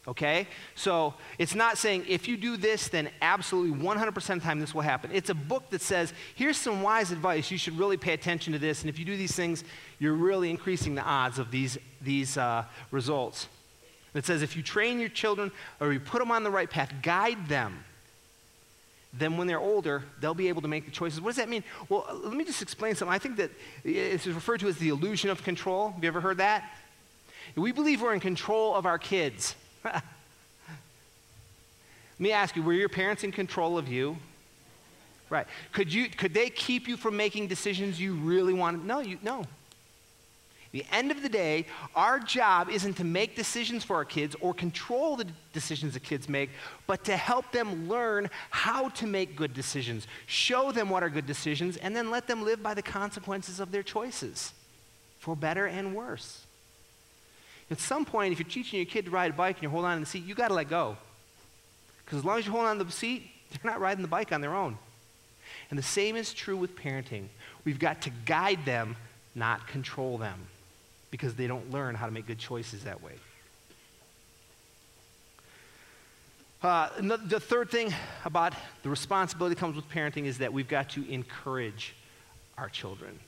Okay? 0.08 0.48
So 0.74 1.12
it's 1.38 1.54
not 1.54 1.76
saying 1.76 2.06
if 2.08 2.26
you 2.26 2.38
do 2.38 2.56
this, 2.56 2.88
then 2.88 3.10
absolutely 3.20 3.78
100% 3.78 4.16
of 4.16 4.24
the 4.24 4.40
time 4.40 4.58
this 4.58 4.74
will 4.74 4.80
happen. 4.80 5.10
It's 5.12 5.28
a 5.28 5.34
book 5.34 5.68
that 5.70 5.82
says, 5.82 6.14
here's 6.34 6.56
some 6.56 6.82
wise 6.82 7.12
advice. 7.12 7.50
You 7.50 7.58
should 7.58 7.78
really 7.78 7.98
pay 7.98 8.14
attention 8.14 8.54
to 8.54 8.58
this. 8.58 8.80
And 8.80 8.88
if 8.88 8.98
you 8.98 9.04
do 9.04 9.16
these 9.18 9.36
things, 9.36 9.64
you're 9.98 10.14
really 10.14 10.48
increasing 10.48 10.94
the 10.94 11.02
odds 11.02 11.38
of 11.38 11.50
these, 11.50 11.76
these 12.00 12.38
uh, 12.38 12.64
results. 12.90 13.48
It 14.14 14.24
says, 14.24 14.40
if 14.40 14.56
you 14.56 14.62
train 14.62 14.98
your 14.98 15.10
children 15.10 15.52
or 15.78 15.92
you 15.92 16.00
put 16.00 16.20
them 16.20 16.30
on 16.30 16.42
the 16.42 16.50
right 16.50 16.70
path, 16.70 16.92
guide 17.02 17.46
them, 17.46 17.84
then 19.12 19.36
when 19.36 19.46
they're 19.46 19.60
older, 19.60 20.04
they'll 20.20 20.34
be 20.34 20.48
able 20.48 20.62
to 20.62 20.68
make 20.68 20.86
the 20.86 20.90
choices. 20.90 21.20
What 21.20 21.30
does 21.30 21.36
that 21.36 21.50
mean? 21.50 21.64
Well, 21.90 22.06
let 22.24 22.34
me 22.34 22.44
just 22.44 22.62
explain 22.62 22.94
something. 22.94 23.14
I 23.14 23.18
think 23.18 23.36
that 23.36 23.50
it's 23.84 24.26
referred 24.26 24.60
to 24.60 24.68
as 24.68 24.78
the 24.78 24.88
illusion 24.88 25.28
of 25.28 25.42
control. 25.44 25.90
Have 25.90 26.02
you 26.02 26.08
ever 26.08 26.20
heard 26.20 26.38
that? 26.38 26.70
We 27.56 27.72
believe 27.72 28.00
we're 28.02 28.14
in 28.14 28.20
control 28.20 28.74
of 28.74 28.86
our 28.86 28.98
kids. 28.98 29.54
let 29.94 30.02
me 32.18 32.32
ask 32.32 32.56
you, 32.56 32.62
were 32.62 32.72
your 32.72 32.88
parents 32.88 33.24
in 33.24 33.32
control 33.32 33.78
of 33.78 33.88
you? 33.88 34.16
Right. 35.30 35.46
Could, 35.72 35.92
you, 35.92 36.08
could 36.08 36.32
they 36.32 36.48
keep 36.48 36.88
you 36.88 36.96
from 36.96 37.16
making 37.16 37.48
decisions 37.48 38.00
you 38.00 38.14
really 38.14 38.54
wanted? 38.54 38.84
No, 38.84 39.00
you, 39.00 39.18
no 39.22 39.44
the 40.72 40.84
end 40.92 41.10
of 41.10 41.22
the 41.22 41.28
day, 41.28 41.66
our 41.94 42.18
job 42.18 42.68
isn't 42.68 42.94
to 42.94 43.04
make 43.04 43.34
decisions 43.34 43.84
for 43.84 43.96
our 43.96 44.04
kids 44.04 44.36
or 44.40 44.52
control 44.52 45.16
the 45.16 45.26
decisions 45.52 45.94
the 45.94 46.00
kids 46.00 46.28
make, 46.28 46.50
but 46.86 47.04
to 47.04 47.16
help 47.16 47.50
them 47.52 47.88
learn 47.88 48.28
how 48.50 48.90
to 48.90 49.06
make 49.06 49.34
good 49.34 49.54
decisions, 49.54 50.06
show 50.26 50.70
them 50.70 50.90
what 50.90 51.02
are 51.02 51.08
good 51.08 51.26
decisions, 51.26 51.78
and 51.78 51.96
then 51.96 52.10
let 52.10 52.26
them 52.26 52.44
live 52.44 52.62
by 52.62 52.74
the 52.74 52.82
consequences 52.82 53.60
of 53.60 53.72
their 53.72 53.82
choices, 53.82 54.52
for 55.18 55.34
better 55.34 55.66
and 55.66 55.94
worse. 55.94 56.44
At 57.70 57.80
some 57.80 58.04
point, 58.04 58.32
if 58.32 58.38
you're 58.38 58.48
teaching 58.48 58.78
your 58.78 58.86
kid 58.86 59.04
to 59.06 59.10
ride 59.10 59.30
a 59.30 59.34
bike 59.34 59.56
and 59.56 59.62
you're 59.62 59.70
holding 59.70 59.90
on 59.90 59.98
to 59.98 60.00
the 60.00 60.06
seat, 60.06 60.24
you 60.24 60.34
got 60.34 60.48
to 60.48 60.54
let 60.54 60.70
go. 60.70 60.96
Because 62.04 62.18
as 62.18 62.24
long 62.24 62.38
as 62.38 62.46
you're 62.46 62.52
holding 62.52 62.70
on 62.70 62.78
to 62.78 62.84
the 62.84 62.92
seat, 62.92 63.30
they're 63.50 63.70
not 63.70 63.80
riding 63.80 64.02
the 64.02 64.08
bike 64.08 64.32
on 64.32 64.40
their 64.40 64.54
own. 64.54 64.78
And 65.70 65.78
the 65.78 65.82
same 65.82 66.16
is 66.16 66.32
true 66.32 66.56
with 66.56 66.76
parenting. 66.76 67.26
We've 67.64 67.78
got 67.78 68.02
to 68.02 68.10
guide 68.24 68.64
them, 68.64 68.96
not 69.34 69.66
control 69.66 70.18
them 70.18 70.38
because 71.10 71.34
they 71.34 71.46
don't 71.46 71.70
learn 71.70 71.94
how 71.94 72.06
to 72.06 72.12
make 72.12 72.26
good 72.26 72.38
choices 72.38 72.84
that 72.84 73.02
way. 73.02 73.12
Uh, 76.62 76.88
the 76.98 77.38
third 77.38 77.70
thing 77.70 77.94
about 78.24 78.52
the 78.82 78.88
responsibility 78.88 79.54
that 79.54 79.60
comes 79.60 79.76
with 79.76 79.88
parenting 79.90 80.24
is 80.24 80.38
that 80.38 80.52
we've 80.52 80.68
got 80.68 80.88
to 80.90 81.08
encourage 81.08 81.94
our 82.56 82.68
children. 82.68 83.18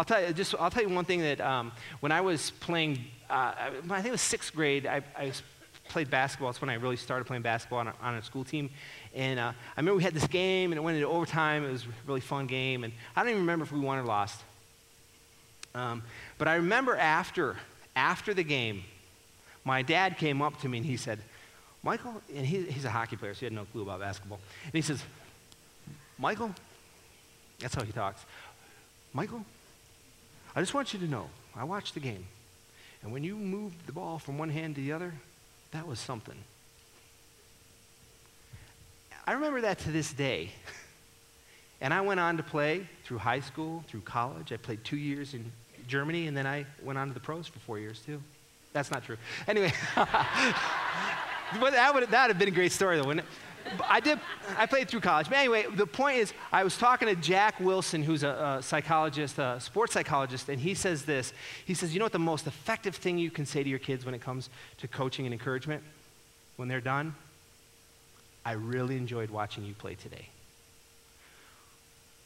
I'll 0.00 0.04
tell 0.04 0.26
you, 0.26 0.32
just, 0.32 0.54
I'll 0.58 0.70
tell 0.70 0.82
you 0.82 0.88
one 0.88 1.04
thing 1.04 1.20
that 1.20 1.42
um, 1.42 1.72
when 2.00 2.10
I 2.10 2.22
was 2.22 2.52
playing, 2.52 3.04
uh, 3.28 3.52
I 3.90 3.96
think 3.96 4.06
it 4.06 4.10
was 4.10 4.22
sixth 4.22 4.54
grade, 4.54 4.86
I, 4.86 5.02
I 5.14 5.30
played 5.90 6.08
basketball. 6.08 6.48
That's 6.48 6.62
when 6.62 6.70
I 6.70 6.74
really 6.76 6.96
started 6.96 7.26
playing 7.26 7.42
basketball 7.42 7.80
on 7.80 7.88
a, 7.88 7.94
on 8.00 8.14
a 8.14 8.22
school 8.22 8.42
team. 8.42 8.70
And 9.14 9.38
uh, 9.38 9.52
I 9.52 9.80
remember 9.80 9.98
we 9.98 10.02
had 10.02 10.14
this 10.14 10.26
game, 10.26 10.72
and 10.72 10.78
it 10.78 10.80
went 10.80 10.96
into 10.96 11.06
overtime. 11.06 11.66
It 11.66 11.70
was 11.70 11.84
a 11.84 11.88
really 12.06 12.22
fun 12.22 12.46
game. 12.46 12.84
And 12.84 12.94
I 13.14 13.20
don't 13.20 13.28
even 13.28 13.42
remember 13.42 13.66
if 13.66 13.72
we 13.72 13.78
won 13.78 13.98
or 13.98 14.04
lost. 14.04 14.40
Um, 15.74 16.02
but 16.38 16.48
I 16.48 16.54
remember 16.54 16.96
after, 16.96 17.58
after 17.94 18.32
the 18.32 18.42
game, 18.42 18.84
my 19.66 19.82
dad 19.82 20.16
came 20.16 20.40
up 20.40 20.58
to 20.62 20.68
me 20.70 20.78
and 20.78 20.86
he 20.86 20.96
said, 20.96 21.18
Michael, 21.82 22.22
and 22.34 22.46
he, 22.46 22.62
he's 22.62 22.86
a 22.86 22.90
hockey 22.90 23.16
player, 23.16 23.34
so 23.34 23.40
he 23.40 23.44
had 23.44 23.52
no 23.52 23.66
clue 23.66 23.82
about 23.82 24.00
basketball. 24.00 24.40
And 24.64 24.72
he 24.72 24.80
says, 24.80 25.04
Michael, 26.18 26.54
that's 27.58 27.74
how 27.74 27.82
he 27.82 27.92
talks. 27.92 28.24
Michael, 29.12 29.44
I 30.54 30.60
just 30.60 30.74
want 30.74 30.92
you 30.92 31.00
to 31.00 31.06
know, 31.06 31.28
I 31.54 31.64
watched 31.64 31.94
the 31.94 32.00
game, 32.00 32.26
and 33.02 33.12
when 33.12 33.24
you 33.24 33.36
moved 33.36 33.86
the 33.86 33.92
ball 33.92 34.18
from 34.18 34.38
one 34.38 34.50
hand 34.50 34.74
to 34.76 34.80
the 34.80 34.92
other, 34.92 35.14
that 35.72 35.86
was 35.86 35.98
something. 35.98 36.36
I 39.26 39.32
remember 39.32 39.60
that 39.60 39.78
to 39.80 39.92
this 39.92 40.12
day. 40.12 40.50
And 41.82 41.94
I 41.94 42.02
went 42.02 42.20
on 42.20 42.36
to 42.36 42.42
play 42.42 42.86
through 43.04 43.18
high 43.18 43.40
school, 43.40 43.84
through 43.88 44.02
college. 44.02 44.52
I 44.52 44.58
played 44.58 44.84
two 44.84 44.98
years 44.98 45.32
in 45.32 45.50
Germany, 45.88 46.26
and 46.26 46.36
then 46.36 46.46
I 46.46 46.66
went 46.82 46.98
on 46.98 47.08
to 47.08 47.14
the 47.14 47.20
pros 47.20 47.46
for 47.46 47.58
four 47.60 47.78
years 47.78 48.00
too. 48.04 48.22
That's 48.72 48.90
not 48.90 49.02
true. 49.04 49.16
Anyway, 49.48 49.72
that 49.96 51.90
would 51.94 52.10
that 52.10 52.28
have 52.28 52.38
been 52.38 52.48
a 52.48 52.52
great 52.52 52.72
story 52.72 52.96
though, 52.98 53.06
wouldn't 53.06 53.26
it? 53.26 53.32
I 53.88 54.00
did. 54.00 54.18
I 54.56 54.66
played 54.66 54.88
through 54.88 55.00
college. 55.00 55.28
But 55.28 55.38
anyway, 55.38 55.66
the 55.74 55.86
point 55.86 56.18
is, 56.18 56.32
I 56.52 56.64
was 56.64 56.76
talking 56.76 57.08
to 57.08 57.14
Jack 57.14 57.60
Wilson, 57.60 58.02
who's 58.02 58.22
a, 58.22 58.58
a, 58.58 58.62
psychologist, 58.62 59.38
a 59.38 59.58
sports 59.60 59.92
psychologist, 59.92 60.48
and 60.48 60.60
he 60.60 60.74
says 60.74 61.04
this. 61.04 61.32
He 61.64 61.74
says, 61.74 61.92
"You 61.92 62.00
know 62.00 62.06
what? 62.06 62.12
The 62.12 62.18
most 62.18 62.46
effective 62.46 62.96
thing 62.96 63.18
you 63.18 63.30
can 63.30 63.46
say 63.46 63.62
to 63.62 63.68
your 63.68 63.78
kids 63.78 64.04
when 64.04 64.14
it 64.14 64.20
comes 64.20 64.50
to 64.78 64.88
coaching 64.88 65.26
and 65.26 65.32
encouragement, 65.32 65.82
when 66.56 66.68
they're 66.68 66.80
done, 66.80 67.14
I 68.44 68.52
really 68.52 68.96
enjoyed 68.96 69.30
watching 69.30 69.64
you 69.64 69.74
play 69.74 69.94
today." 69.94 70.28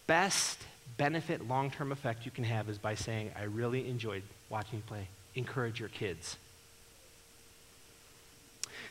Best 0.07 0.59
benefit, 0.97 1.47
long 1.49 1.71
term 1.71 1.93
effect 1.93 2.25
you 2.25 2.31
can 2.31 2.45
have 2.45 2.69
is 2.69 2.79
by 2.79 2.95
saying, 2.95 3.31
I 3.39 3.45
really 3.45 3.89
enjoyed 3.89 4.23
watching 4.51 4.79
you 4.79 4.83
play. 4.87 5.09
Encourage 5.35 5.81
your 5.81 5.89
kids. 5.89 6.37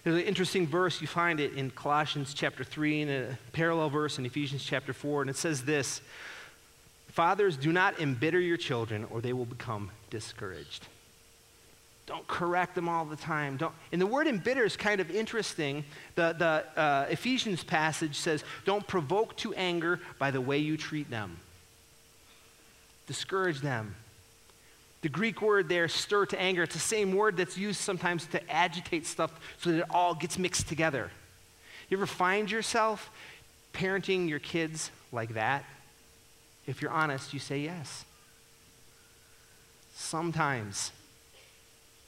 There's 0.03 0.17
an 0.17 0.23
interesting 0.23 0.67
verse. 0.67 0.99
You 1.01 1.07
find 1.07 1.39
it 1.39 1.53
in 1.53 1.71
Colossians 1.71 2.33
chapter 2.33 2.63
3 2.63 3.01
and 3.03 3.11
a 3.11 3.37
parallel 3.53 3.89
verse 3.89 4.17
in 4.17 4.25
Ephesians 4.25 4.63
chapter 4.63 4.93
4. 4.93 5.21
And 5.21 5.29
it 5.29 5.37
says 5.37 5.63
this 5.63 6.01
Fathers, 7.07 7.57
do 7.57 7.71
not 7.71 7.99
embitter 7.99 8.39
your 8.39 8.57
children, 8.57 9.05
or 9.09 9.21
they 9.21 9.33
will 9.33 9.45
become 9.45 9.91
discouraged. 10.09 10.87
Don't 12.05 12.27
correct 12.27 12.75
them 12.75 12.89
all 12.89 13.05
the 13.05 13.15
time. 13.15 13.55
Don't, 13.55 13.73
and 13.93 14.01
the 14.01 14.05
word 14.05 14.27
embitter 14.27 14.65
is 14.65 14.75
kind 14.75 14.99
of 14.99 15.09
interesting. 15.09 15.85
The, 16.15 16.35
the 16.37 16.79
uh, 16.79 17.05
Ephesians 17.09 17.63
passage 17.63 18.17
says, 18.17 18.43
Don't 18.65 18.85
provoke 18.85 19.37
to 19.37 19.53
anger 19.53 20.01
by 20.19 20.31
the 20.31 20.41
way 20.41 20.57
you 20.57 20.75
treat 20.75 21.09
them 21.09 21.37
discourage 23.07 23.61
them. 23.61 23.95
The 25.03 25.09
Greek 25.09 25.41
word 25.41 25.67
there, 25.67 25.89
stir 25.89 26.25
to 26.27 26.39
anger, 26.39 26.63
it's 26.63 26.73
the 26.73 26.79
same 26.79 27.13
word 27.13 27.35
that's 27.35 27.57
used 27.57 27.81
sometimes 27.81 28.25
to 28.27 28.51
agitate 28.51 29.05
stuff 29.05 29.37
so 29.59 29.71
that 29.71 29.79
it 29.79 29.85
all 29.89 30.15
gets 30.15 30.39
mixed 30.39 30.69
together. 30.69 31.11
You 31.89 31.97
ever 31.97 32.05
find 32.05 32.49
yourself 32.49 33.11
parenting 33.73 34.29
your 34.29 34.39
kids 34.39 34.91
like 35.11 35.33
that? 35.33 35.65
If 36.65 36.81
you're 36.81 36.89
honest, 36.89 37.33
you 37.33 37.39
say 37.41 37.59
yes. 37.59 38.05
Sometimes. 39.93 40.93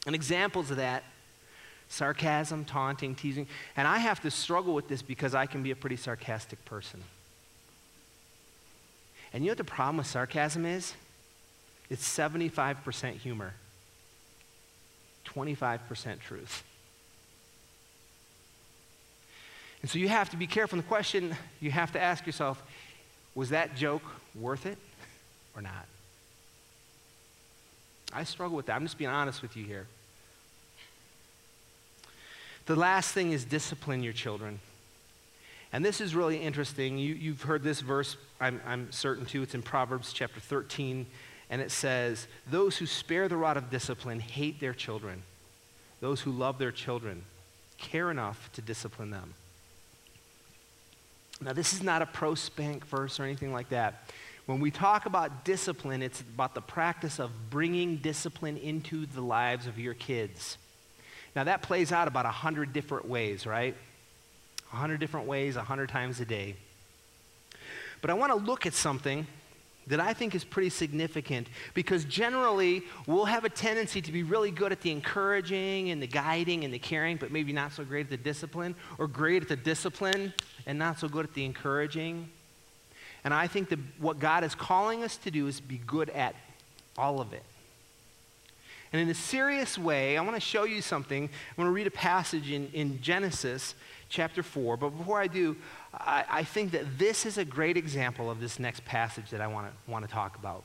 And 0.05 0.15
examples 0.15 0.71
of 0.71 0.77
that 0.77 1.03
sarcasm, 1.89 2.63
taunting, 2.63 3.13
teasing. 3.13 3.45
And 3.75 3.89
I 3.89 3.97
have 3.97 4.21
to 4.21 4.31
struggle 4.31 4.73
with 4.73 4.87
this 4.87 5.01
because 5.01 5.35
I 5.35 5.47
can 5.47 5.63
be 5.63 5.71
a 5.71 5.75
pretty 5.75 5.97
sarcastic 5.97 6.63
person. 6.63 7.03
And 9.33 9.43
you 9.43 9.49
know 9.49 9.51
what 9.51 9.57
the 9.57 9.65
problem 9.65 9.97
with 9.97 10.07
sarcasm 10.07 10.65
is? 10.65 10.93
It's 11.89 12.07
75% 12.07 13.13
humor, 13.13 13.53
25% 15.25 16.19
truth. 16.19 16.63
And 19.81 19.89
so 19.91 19.99
you 19.99 20.07
have 20.07 20.29
to 20.31 20.37
be 20.37 20.47
careful. 20.47 20.77
The 20.77 20.83
question 20.83 21.35
you 21.59 21.69
have 21.69 21.91
to 21.91 22.01
ask 22.01 22.25
yourself 22.25 22.63
was 23.35 23.49
that 23.49 23.75
joke 23.75 24.01
worth 24.33 24.65
it 24.65 24.79
or 25.55 25.61
not? 25.61 25.85
I 28.11 28.23
struggle 28.23 28.55
with 28.55 28.67
that. 28.67 28.75
I'm 28.75 28.83
just 28.83 28.97
being 28.97 29.11
honest 29.11 29.41
with 29.41 29.55
you 29.55 29.63
here. 29.63 29.87
The 32.65 32.75
last 32.75 33.11
thing 33.11 33.31
is 33.31 33.45
discipline 33.45 34.01
your 34.01 34.13
children. 34.13 34.59
And 35.71 35.83
this 35.83 35.99
is 36.01 36.15
really 36.15 36.37
interesting. 36.37 36.97
You, 36.97 37.33
have 37.33 37.41
heard 37.41 37.61
this 37.61 37.81
verse, 37.81 38.15
I'm, 38.39 38.61
I'm 38.65 38.91
certain 38.91 39.25
too. 39.25 39.43
It's 39.43 39.53
in 39.53 39.61
Proverbs 39.61 40.13
chapter 40.13 40.39
13, 40.39 41.05
and 41.49 41.61
it 41.61 41.71
says, 41.71 42.27
Those 42.49 42.77
who 42.77 42.85
spare 42.85 43.27
the 43.27 43.37
rod 43.37 43.57
of 43.57 43.69
discipline 43.69 44.19
hate 44.19 44.59
their 44.59 44.73
children. 44.73 45.23
Those 46.01 46.21
who 46.21 46.31
love 46.31 46.57
their 46.57 46.71
children 46.71 47.23
care 47.77 48.11
enough 48.11 48.51
to 48.53 48.61
discipline 48.61 49.11
them. 49.11 49.33
Now, 51.41 51.53
this 51.53 51.73
is 51.73 51.83
not 51.83 52.01
a 52.01 52.05
pro 52.05 52.35
spank 52.35 52.85
verse 52.85 53.19
or 53.19 53.23
anything 53.23 53.51
like 53.51 53.69
that. 53.69 54.09
When 54.45 54.59
we 54.59 54.71
talk 54.71 55.05
about 55.05 55.43
discipline, 55.43 56.01
it's 56.01 56.21
about 56.21 56.53
the 56.53 56.61
practice 56.61 57.19
of 57.19 57.31
bringing 57.49 57.97
discipline 57.97 58.57
into 58.57 59.05
the 59.05 59.21
lives 59.21 59.67
of 59.67 59.79
your 59.79 59.95
kids. 59.95 60.57
Now, 61.35 61.43
that 61.43 61.61
plays 61.61 61.91
out 61.91 62.07
about 62.07 62.25
100 62.25 62.71
different 62.71 63.07
ways, 63.07 63.45
right? 63.45 63.75
100 64.69 64.99
different 64.99 65.27
ways, 65.27 65.55
100 65.55 65.89
times 65.89 66.19
a 66.19 66.25
day. 66.25 66.55
But 68.01 68.11
I 68.11 68.13
want 68.13 68.31
to 68.31 68.37
look 68.37 68.65
at 68.65 68.73
something 68.73 69.25
that 69.87 69.99
I 69.99 70.13
think 70.13 70.33
is 70.33 70.43
pretty 70.43 70.69
significant 70.69 71.47
because 71.73 72.05
generally 72.05 72.83
we'll 73.05 73.25
have 73.25 73.45
a 73.45 73.49
tendency 73.49 74.01
to 74.01 74.11
be 74.11 74.23
really 74.23 74.51
good 74.51 74.71
at 74.71 74.81
the 74.81 74.91
encouraging 74.91 75.91
and 75.91 76.01
the 76.01 76.07
guiding 76.07 76.63
and 76.65 76.73
the 76.73 76.79
caring, 76.79 77.17
but 77.17 77.31
maybe 77.31 77.53
not 77.53 77.71
so 77.71 77.83
great 77.83 78.07
at 78.07 78.09
the 78.09 78.17
discipline, 78.17 78.75
or 78.97 79.07
great 79.07 79.43
at 79.43 79.49
the 79.49 79.55
discipline 79.55 80.33
and 80.65 80.79
not 80.79 80.99
so 80.99 81.07
good 81.07 81.25
at 81.25 81.33
the 81.33 81.45
encouraging. 81.45 82.29
And 83.23 83.33
I 83.33 83.47
think 83.47 83.69
that 83.69 83.79
what 83.99 84.19
God 84.19 84.43
is 84.43 84.55
calling 84.55 85.03
us 85.03 85.17
to 85.17 85.31
do 85.31 85.47
is 85.47 85.59
be 85.59 85.77
good 85.77 86.09
at 86.11 86.35
all 86.97 87.21
of 87.21 87.33
it. 87.33 87.43
And 88.93 89.01
in 89.01 89.09
a 89.09 89.15
serious 89.15 89.77
way, 89.77 90.17
I 90.17 90.21
want 90.21 90.35
to 90.35 90.39
show 90.39 90.63
you 90.63 90.81
something. 90.81 91.23
I'm 91.23 91.55
going 91.57 91.67
to 91.67 91.73
read 91.73 91.87
a 91.87 91.91
passage 91.91 92.49
in, 92.49 92.69
in 92.71 93.01
Genesis 93.01 93.75
chapter 94.09 94.43
4. 94.43 94.77
But 94.77 94.89
before 94.89 95.19
I 95.19 95.27
do, 95.27 95.55
I, 95.93 96.25
I 96.29 96.43
think 96.43 96.71
that 96.71 96.97
this 96.97 97.25
is 97.25 97.37
a 97.37 97.45
great 97.45 97.77
example 97.77 98.29
of 98.29 98.39
this 98.39 98.59
next 98.59 98.85
passage 98.85 99.29
that 99.31 99.41
I 99.41 99.47
want 99.47 99.71
to, 100.05 100.07
talk 100.07 100.37
about. 100.37 100.63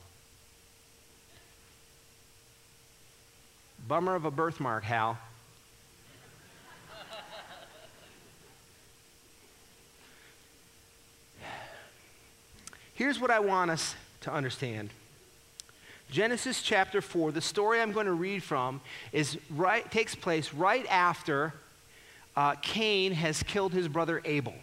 Bummer 3.88 4.14
of 4.14 4.24
a 4.24 4.30
birthmark, 4.30 4.84
Hal. 4.84 5.18
Here's 12.94 13.18
what 13.18 13.30
I 13.30 13.40
want 13.40 13.70
us 13.70 13.94
to 14.20 14.32
understand 14.32 14.90
Genesis 16.10 16.60
chapter 16.60 17.00
4, 17.00 17.32
the 17.32 17.40
story 17.40 17.80
I'm 17.80 17.92
going 17.92 18.06
to 18.06 18.12
read 18.12 18.42
from, 18.42 18.80
is 19.12 19.38
right, 19.48 19.88
takes 19.90 20.14
place 20.14 20.52
right 20.52 20.84
after 20.90 21.54
uh, 22.40 22.54
Cain 22.62 23.12
has 23.12 23.42
killed 23.42 23.74
his 23.74 23.86
brother 23.86 24.22
Abel. 24.24 24.54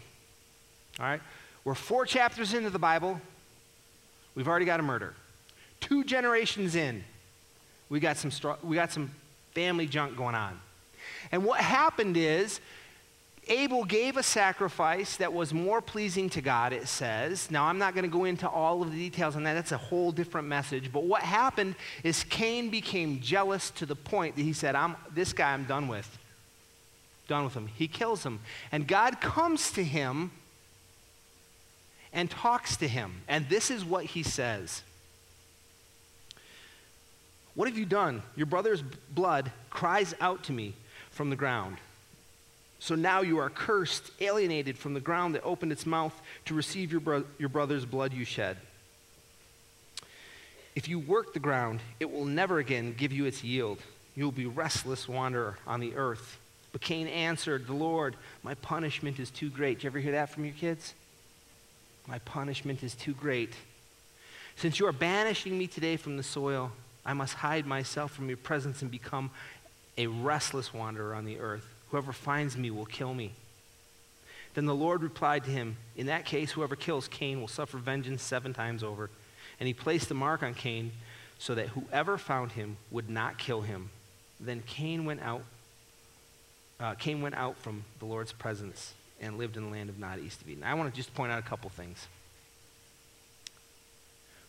All 0.99 1.05
right? 1.05 1.21
We're 1.63 1.75
four 1.75 2.07
chapters 2.07 2.55
into 2.55 2.71
the 2.71 2.79
Bible. 2.79 3.21
We've 4.33 4.47
already 4.47 4.65
got 4.65 4.79
a 4.79 4.83
murder. 4.83 5.13
Two 5.79 6.03
generations 6.03 6.73
in, 6.73 7.03
we 7.87 7.99
got 7.99 8.17
some, 8.17 8.31
we 8.63 8.75
got 8.75 8.91
some 8.91 9.11
family 9.53 9.85
junk 9.85 10.17
going 10.17 10.33
on. 10.33 10.59
And 11.31 11.45
what 11.45 11.59
happened 11.59 12.17
is 12.17 12.61
Abel 13.47 13.85
gave 13.85 14.17
a 14.17 14.23
sacrifice 14.23 15.17
that 15.17 15.31
was 15.31 15.53
more 15.53 15.79
pleasing 15.79 16.31
to 16.31 16.41
God, 16.41 16.73
it 16.73 16.87
says. 16.87 17.51
Now, 17.51 17.65
I'm 17.65 17.77
not 17.77 17.93
going 17.93 18.05
to 18.05 18.09
go 18.09 18.23
into 18.23 18.49
all 18.49 18.81
of 18.81 18.89
the 18.89 18.97
details 18.97 19.35
on 19.35 19.43
that. 19.43 19.53
That's 19.53 19.71
a 19.71 19.77
whole 19.77 20.11
different 20.11 20.47
message. 20.47 20.91
But 20.91 21.03
what 21.03 21.21
happened 21.21 21.75
is 22.03 22.23
Cain 22.23 22.71
became 22.71 23.19
jealous 23.21 23.69
to 23.71 23.85
the 23.85 23.95
point 23.95 24.35
that 24.35 24.41
he 24.41 24.53
said, 24.53 24.73
I'm, 24.73 24.95
This 25.13 25.31
guy 25.31 25.53
I'm 25.53 25.65
done 25.65 25.87
with. 25.87 26.17
Done 27.27 27.43
with 27.43 27.53
him. 27.53 27.67
He 27.67 27.87
kills 27.87 28.25
him. 28.25 28.39
And 28.71 28.87
God 28.87 29.19
comes 29.19 29.71
to 29.71 29.83
him 29.83 30.31
and 32.13 32.29
talks 32.29 32.77
to 32.77 32.87
him. 32.87 33.21
And 33.27 33.49
this 33.49 33.69
is 33.69 33.83
what 33.83 34.05
he 34.05 34.23
says 34.23 34.81
What 37.55 37.67
have 37.67 37.77
you 37.77 37.85
done? 37.85 38.21
Your 38.35 38.45
brother's 38.45 38.81
blood 38.81 39.51
cries 39.69 40.13
out 40.21 40.43
to 40.43 40.53
me 40.53 40.73
from 41.11 41.29
the 41.29 41.35
ground. 41.35 41.77
So 42.79 42.95
now 42.95 43.21
you 43.21 43.39
are 43.39 43.49
cursed, 43.49 44.11
alienated 44.19 44.77
from 44.77 44.93
the 44.93 44.99
ground 44.99 45.35
that 45.35 45.43
opened 45.43 45.71
its 45.71 45.85
mouth 45.85 46.13
to 46.45 46.53
receive 46.53 46.91
your, 46.91 47.01
bro- 47.01 47.25
your 47.39 47.49
brother's 47.49 47.85
blood 47.85 48.13
you 48.13 48.23
shed. 48.23 48.57
If 50.75 50.87
you 50.87 50.99
work 50.99 51.33
the 51.33 51.39
ground, 51.39 51.79
it 51.99 52.11
will 52.11 52.25
never 52.25 52.59
again 52.59 52.93
give 52.95 53.11
you 53.11 53.25
its 53.25 53.43
yield. 53.43 53.79
You 54.15 54.25
will 54.25 54.31
be 54.31 54.45
restless 54.45 55.07
wanderer 55.07 55.57
on 55.65 55.79
the 55.79 55.95
earth. 55.95 56.37
But 56.77 56.83
Cain 56.83 57.07
answered 57.07 57.65
the 57.65 57.73
Lord, 57.73 58.15
My 58.43 58.53
punishment 58.53 59.17
is 59.17 59.31
too 59.31 59.49
great. 59.49 59.79
Did 59.79 59.85
you 59.85 59.87
ever 59.89 59.97
hear 59.97 60.11
that 60.11 60.29
from 60.29 60.45
your 60.45 60.53
kids? 60.53 60.93
My 62.07 62.19
punishment 62.19 62.83
is 62.83 62.93
too 62.93 63.13
great. 63.15 63.55
Since 64.57 64.79
you 64.79 64.85
are 64.85 64.91
banishing 64.91 65.57
me 65.57 65.65
today 65.65 65.97
from 65.97 66.17
the 66.17 66.21
soil, 66.23 66.71
I 67.03 67.13
must 67.13 67.33
hide 67.33 67.65
myself 67.65 68.11
from 68.11 68.27
your 68.27 68.37
presence 68.37 68.83
and 68.83 68.91
become 68.91 69.31
a 69.97 70.05
restless 70.05 70.71
wanderer 70.71 71.15
on 71.15 71.25
the 71.25 71.39
earth. 71.39 71.65
Whoever 71.89 72.13
finds 72.13 72.55
me 72.55 72.69
will 72.69 72.85
kill 72.85 73.15
me. 73.15 73.31
Then 74.53 74.67
the 74.67 74.75
Lord 74.75 75.01
replied 75.01 75.45
to 75.45 75.49
him, 75.49 75.77
In 75.95 76.05
that 76.05 76.25
case, 76.25 76.51
whoever 76.51 76.75
kills 76.75 77.07
Cain 77.07 77.41
will 77.41 77.47
suffer 77.47 77.79
vengeance 77.79 78.21
seven 78.21 78.53
times 78.53 78.83
over. 78.83 79.09
And 79.59 79.65
he 79.65 79.73
placed 79.73 80.09
the 80.09 80.13
mark 80.13 80.43
on 80.43 80.53
Cain 80.53 80.91
so 81.39 81.55
that 81.55 81.69
whoever 81.69 82.19
found 82.19 82.51
him 82.51 82.77
would 82.91 83.09
not 83.09 83.39
kill 83.39 83.61
him. 83.61 83.89
Then 84.39 84.61
Cain 84.67 85.05
went 85.05 85.21
out. 85.21 85.41
Uh, 86.79 86.93
Cain 86.95 87.21
went 87.21 87.35
out 87.35 87.57
from 87.57 87.83
the 87.99 88.05
Lord's 88.05 88.31
presence 88.31 88.93
and 89.19 89.37
lived 89.37 89.57
in 89.57 89.63
the 89.63 89.71
land 89.71 89.89
of 89.89 89.97
Nod, 89.97 90.19
east 90.19 90.41
of 90.41 90.49
Eden. 90.49 90.63
I 90.63 90.73
want 90.75 90.91
to 90.91 90.95
just 90.95 91.13
point 91.15 91.31
out 91.31 91.39
a 91.39 91.43
couple 91.43 91.69
things. 91.69 92.07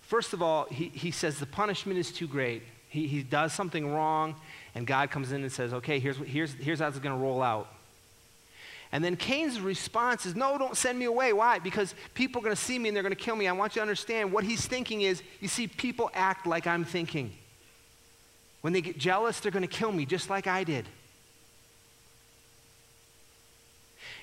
First 0.02 0.32
of 0.32 0.42
all, 0.42 0.64
he, 0.64 0.88
he 0.88 1.10
says 1.10 1.38
the 1.38 1.46
punishment 1.46 1.98
is 1.98 2.12
too 2.12 2.26
great. 2.26 2.62
He, 2.88 3.06
he 3.06 3.22
does 3.22 3.52
something 3.52 3.92
wrong, 3.92 4.34
and 4.74 4.86
God 4.86 5.10
comes 5.10 5.32
in 5.32 5.42
and 5.42 5.52
says, 5.52 5.74
okay, 5.74 5.98
here's, 5.98 6.16
here's, 6.18 6.52
here's 6.54 6.80
how 6.80 6.88
it's 6.88 6.98
going 6.98 7.14
to 7.14 7.22
roll 7.22 7.42
out. 7.42 7.68
And 8.90 9.04
then 9.04 9.16
Cain's 9.16 9.60
response 9.60 10.24
is, 10.24 10.34
no, 10.34 10.56
don't 10.56 10.76
send 10.76 10.98
me 10.98 11.04
away. 11.04 11.34
Why? 11.34 11.58
Because 11.58 11.94
people 12.14 12.40
are 12.40 12.44
going 12.44 12.56
to 12.56 12.62
see 12.62 12.78
me 12.78 12.88
and 12.88 12.96
they're 12.96 13.02
going 13.02 13.14
to 13.14 13.22
kill 13.22 13.36
me. 13.36 13.46
I 13.46 13.52
want 13.52 13.76
you 13.76 13.80
to 13.80 13.82
understand 13.82 14.32
what 14.32 14.44
he's 14.44 14.66
thinking 14.66 15.02
is, 15.02 15.22
you 15.40 15.48
see, 15.48 15.66
people 15.66 16.10
act 16.14 16.46
like 16.46 16.66
I'm 16.66 16.86
thinking. 16.86 17.32
When 18.62 18.72
they 18.72 18.80
get 18.80 18.96
jealous, 18.96 19.40
they're 19.40 19.52
going 19.52 19.60
to 19.60 19.68
kill 19.68 19.92
me 19.92 20.06
just 20.06 20.30
like 20.30 20.46
I 20.46 20.64
did. 20.64 20.86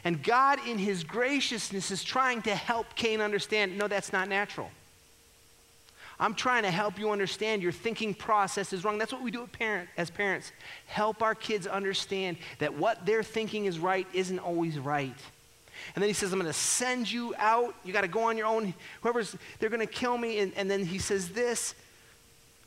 And 0.05 0.23
God, 0.23 0.59
in 0.67 0.77
his 0.77 1.03
graciousness, 1.03 1.89
is 1.91 2.03
trying 2.03 2.43
to 2.43 2.55
help 2.55 2.95
Cain 2.95 3.21
understand 3.21 3.77
no, 3.77 3.87
that's 3.87 4.13
not 4.13 4.29
natural. 4.29 4.69
I'm 6.19 6.35
trying 6.35 6.63
to 6.63 6.71
help 6.71 6.97
you 6.97 7.11
understand 7.11 7.61
your 7.61 7.71
thinking 7.73 8.13
process 8.13 8.71
is 8.71 8.85
wrong. 8.85 8.97
That's 8.97 9.11
what 9.11 9.21
we 9.21 9.31
do 9.31 9.49
as 9.97 10.09
parents. 10.09 10.51
Help 10.85 11.21
our 11.21 11.35
kids 11.35 11.67
understand 11.67 12.37
that 12.59 12.73
what 12.73 13.05
they're 13.05 13.23
thinking 13.23 13.65
is 13.65 13.79
right 13.79 14.07
isn't 14.13 14.39
always 14.39 14.79
right. 14.79 15.17
And 15.93 16.01
then 16.01 16.09
he 16.09 16.13
says, 16.13 16.31
I'm 16.31 16.39
going 16.39 16.51
to 16.51 16.57
send 16.57 17.11
you 17.11 17.33
out. 17.37 17.75
You 17.83 17.91
got 17.91 18.01
to 18.01 18.07
go 18.07 18.23
on 18.23 18.37
your 18.37 18.47
own. 18.47 18.73
Whoever's, 19.01 19.35
they're 19.59 19.69
going 19.69 19.85
to 19.85 19.93
kill 19.93 20.17
me. 20.17 20.39
And, 20.39 20.53
and 20.55 20.71
then 20.71 20.85
he 20.85 20.99
says 20.99 21.29
this 21.29 21.75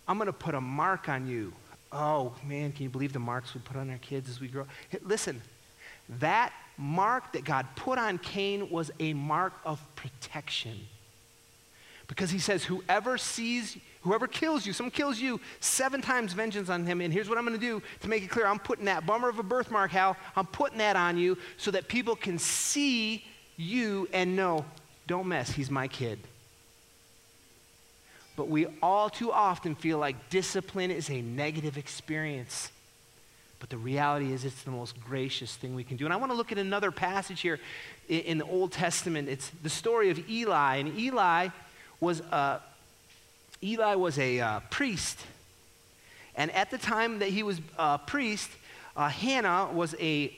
I'm 0.07 0.19
going 0.19 0.27
to 0.27 0.33
put 0.33 0.55
a 0.55 0.61
mark 0.61 1.09
on 1.09 1.27
you. 1.27 1.53
Oh, 1.91 2.35
man, 2.45 2.73
can 2.73 2.83
you 2.83 2.91
believe 2.91 3.15
the 3.15 3.19
marks 3.19 3.55
we 3.55 3.61
put 3.63 3.77
on 3.77 3.89
our 3.89 3.99
kids 3.99 4.29
as 4.29 4.41
we 4.41 4.49
grow? 4.49 4.67
Listen, 5.03 5.41
that 6.19 6.53
mark 6.79 7.33
that 7.33 7.45
God 7.45 7.67
put 7.77 7.99
on 7.99 8.19
Cain 8.19 8.71
was 8.71 8.91
a 9.01 9.13
mark 9.13 9.53
of 9.65 9.81
protection. 9.97 10.79
Because 12.07 12.31
he 12.31 12.39
says, 12.39 12.65
whoever 12.65 13.19
sees, 13.19 13.77
whoever 14.01 14.27
kills 14.27 14.65
you, 14.65 14.73
someone 14.73 14.91
kills 14.91 15.19
you, 15.21 15.41
seven 15.61 16.01
times 16.01 16.33
vengeance 16.33 16.71
on 16.71 16.87
him. 16.87 17.03
And 17.03 17.13
here's 17.13 17.29
what 17.29 17.37
I'm 17.37 17.45
going 17.45 17.59
to 17.59 17.65
do 17.65 17.83
to 18.01 18.09
make 18.09 18.23
it 18.23 18.31
clear 18.31 18.47
I'm 18.47 18.59
putting 18.59 18.87
that 18.87 19.05
bummer 19.05 19.29
of 19.29 19.39
a 19.39 19.43
birthmark, 19.43 19.91
Hal, 19.91 20.17
I'm 20.35 20.47
putting 20.47 20.79
that 20.79 20.97
on 20.97 21.19
you 21.19 21.37
so 21.59 21.71
that 21.73 21.89
people 21.89 22.17
can 22.17 22.39
see 22.39 23.25
you 23.59 24.09
and 24.13 24.37
know, 24.37 24.65
don't 25.07 25.27
mess, 25.27 25.51
he's 25.51 25.71
my 25.71 25.89
kid. 25.89 26.19
But 28.37 28.49
we 28.49 28.67
all 28.81 29.11
too 29.11 29.33
often 29.33 29.75
feel 29.75 29.99
like 29.99 30.31
discipline 30.31 30.93
is 30.93 31.11
a 31.11 31.21
negative 31.21 31.77
experience. 31.77 32.71
But 33.61 33.71
the 33.71 33.77
reality 33.77 34.33
is, 34.33 34.45
it's 34.45 34.63
the 34.63 34.71
most 34.71 35.01
gracious 35.01 35.57
thing 35.57 35.75
we 35.75 35.85
can 35.85 35.97
do. 35.97 36.05
And 36.05 36.15
I 36.15 36.17
want 36.17 36.31
to 36.31 36.37
look 36.37 36.53
at 36.53 36.59
another 36.59 36.91
passage 36.91 37.41
here 37.41 37.59
in, 38.09 38.39
the 38.39 38.45
Old 38.45 38.73
Testament. 38.73 39.29
It's 39.29 39.51
the 39.63 39.71
story 39.71 40.11
of 40.11 40.31
Eli. 40.31 40.77
And 40.77 40.97
Eli 40.97 41.49
was 42.01 42.21
a, 42.21 42.61
Eli 43.63 43.95
was 43.97 44.19
a 44.19 44.41
uh, 44.41 44.61
priest. 44.71 45.19
And 46.37 46.53
at 46.53 46.71
the 46.71 46.79
time 46.79 47.19
that 47.19 47.31
he 47.31 47.43
was 47.43 47.61
a 47.79 47.99
priest, 47.99 48.49
uh, 48.97 49.09
Hannah 49.09 49.71
was 49.73 49.97
a 49.99 50.33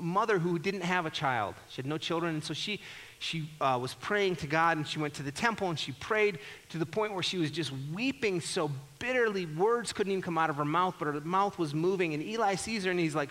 mother 0.00 0.38
who 0.38 0.58
didn't 0.58 0.82
have 0.82 1.06
a 1.06 1.10
child. 1.10 1.54
She 1.68 1.76
had 1.76 1.86
no 1.86 1.98
children. 1.98 2.34
And 2.34 2.44
so 2.44 2.54
she, 2.54 2.80
she 3.18 3.48
uh, 3.60 3.78
was 3.80 3.94
praying 3.94 4.36
to 4.36 4.46
God 4.46 4.76
and 4.76 4.86
she 4.86 4.98
went 4.98 5.14
to 5.14 5.22
the 5.22 5.32
temple 5.32 5.68
and 5.68 5.78
she 5.78 5.92
prayed 5.92 6.38
to 6.70 6.78
the 6.78 6.86
point 6.86 7.14
where 7.14 7.22
she 7.22 7.38
was 7.38 7.50
just 7.50 7.72
weeping 7.92 8.40
so 8.40 8.70
bitterly, 8.98 9.46
words 9.46 9.92
couldn't 9.92 10.12
even 10.12 10.22
come 10.22 10.38
out 10.38 10.50
of 10.50 10.56
her 10.56 10.64
mouth, 10.64 10.94
but 10.98 11.06
her 11.06 11.20
mouth 11.20 11.58
was 11.58 11.74
moving. 11.74 12.14
And 12.14 12.22
Eli 12.22 12.54
sees 12.54 12.84
her 12.84 12.90
and 12.90 13.00
he's 13.00 13.14
like, 13.14 13.30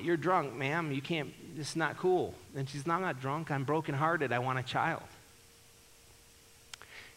You're 0.00 0.16
drunk, 0.16 0.54
ma'am. 0.54 0.92
You 0.92 1.02
can't, 1.02 1.32
this 1.56 1.70
is 1.70 1.76
not 1.76 1.96
cool. 1.96 2.34
And 2.56 2.68
she's 2.68 2.86
not, 2.86 2.96
I'm 2.96 3.02
not 3.02 3.20
drunk. 3.20 3.50
I'm 3.50 3.64
brokenhearted. 3.64 4.32
I 4.32 4.38
want 4.38 4.58
a 4.58 4.62
child. 4.62 5.02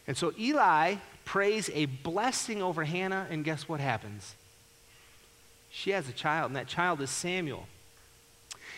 And 0.06 0.16
so 0.16 0.32
Eli 0.38 0.96
prays 1.24 1.68
a 1.74 1.86
blessing 1.86 2.62
over 2.62 2.84
Hannah, 2.84 3.26
and 3.28 3.44
guess 3.44 3.68
what 3.68 3.80
happens? 3.80 4.34
She 5.70 5.90
has 5.90 6.08
a 6.08 6.12
child, 6.12 6.50
and 6.50 6.56
that 6.56 6.68
child 6.68 7.00
is 7.00 7.10
Samuel. 7.10 7.66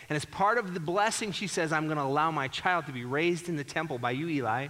And 0.09 0.17
as 0.17 0.25
part 0.25 0.59
of 0.59 0.75
the 0.75 0.81
blessing, 0.81 1.33
she 1.33 1.47
says, 1.47 1.73
I'm 1.73 1.87
going 1.87 1.99
to 1.99 2.05
allow 2.05 2.31
my 2.31 2.49
child 2.49 2.87
to 2.87 2.93
be 2.93 3.05
raised 3.05 3.49
in 3.49 3.57
the 3.57 3.65
temple 3.65 3.99
by 3.99 4.13
you, 4.13 4.29
Eli. 4.29 4.69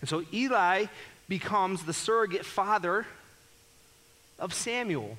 And 0.00 0.08
so 0.08 0.24
Eli 0.32 0.86
becomes 1.28 1.84
the 1.84 1.92
surrogate 1.92 2.44
father 2.44 3.06
of 4.38 4.54
Samuel. 4.54 5.16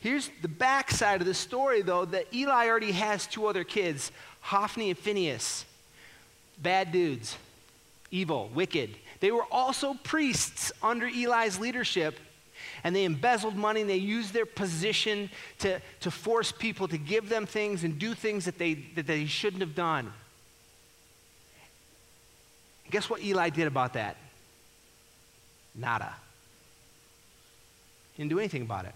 Here's 0.00 0.30
the 0.42 0.48
backside 0.48 1.20
of 1.20 1.26
the 1.26 1.34
story, 1.34 1.82
though, 1.82 2.04
that 2.06 2.32
Eli 2.34 2.68
already 2.68 2.92
has 2.92 3.26
two 3.26 3.46
other 3.46 3.64
kids, 3.64 4.10
Hophni 4.40 4.90
and 4.90 4.98
Phineas. 4.98 5.64
Bad 6.58 6.90
dudes, 6.90 7.36
evil, 8.10 8.50
wicked. 8.54 8.90
They 9.20 9.30
were 9.30 9.46
also 9.50 9.94
priests 9.94 10.72
under 10.82 11.06
Eli's 11.06 11.58
leadership 11.58 12.18
and 12.86 12.94
they 12.94 13.02
embezzled 13.02 13.56
money 13.56 13.80
and 13.80 13.90
they 13.90 13.96
used 13.96 14.32
their 14.32 14.46
position 14.46 15.28
to, 15.58 15.80
to 15.98 16.08
force 16.08 16.52
people 16.52 16.86
to 16.86 16.96
give 16.96 17.28
them 17.28 17.44
things 17.44 17.82
and 17.82 17.98
do 17.98 18.14
things 18.14 18.44
that 18.44 18.58
they, 18.58 18.74
that 18.94 19.08
they 19.08 19.26
shouldn't 19.26 19.60
have 19.60 19.74
done. 19.74 20.12
Guess 22.92 23.10
what 23.10 23.24
Eli 23.24 23.48
did 23.48 23.66
about 23.66 23.94
that? 23.94 24.16
Nada. 25.74 26.14
He 28.12 28.22
didn't 28.22 28.30
do 28.30 28.38
anything 28.38 28.62
about 28.62 28.84
it. 28.84 28.94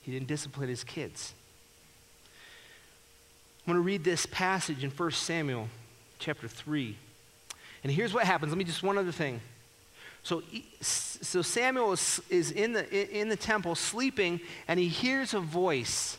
He 0.00 0.12
didn't 0.12 0.28
discipline 0.28 0.70
his 0.70 0.82
kids. 0.82 1.34
I'm 3.66 3.74
going 3.74 3.82
to 3.82 3.86
read 3.86 4.02
this 4.02 4.24
passage 4.24 4.82
in 4.82 4.88
1 4.88 5.10
Samuel 5.10 5.68
chapter 6.18 6.48
3. 6.48 6.96
And 7.84 7.92
here's 7.92 8.14
what 8.14 8.24
happens. 8.24 8.50
Let 8.50 8.56
me 8.56 8.64
just 8.64 8.82
one 8.82 8.96
other 8.96 9.12
thing. 9.12 9.42
So, 10.22 10.42
so 10.80 11.42
Samuel 11.42 11.92
is, 11.92 12.20
is 12.28 12.50
in, 12.50 12.72
the, 12.72 13.18
in 13.18 13.28
the 13.28 13.36
temple 13.36 13.74
sleeping, 13.74 14.40
and 14.68 14.78
he 14.78 14.88
hears 14.88 15.34
a 15.34 15.40
voice, 15.40 16.18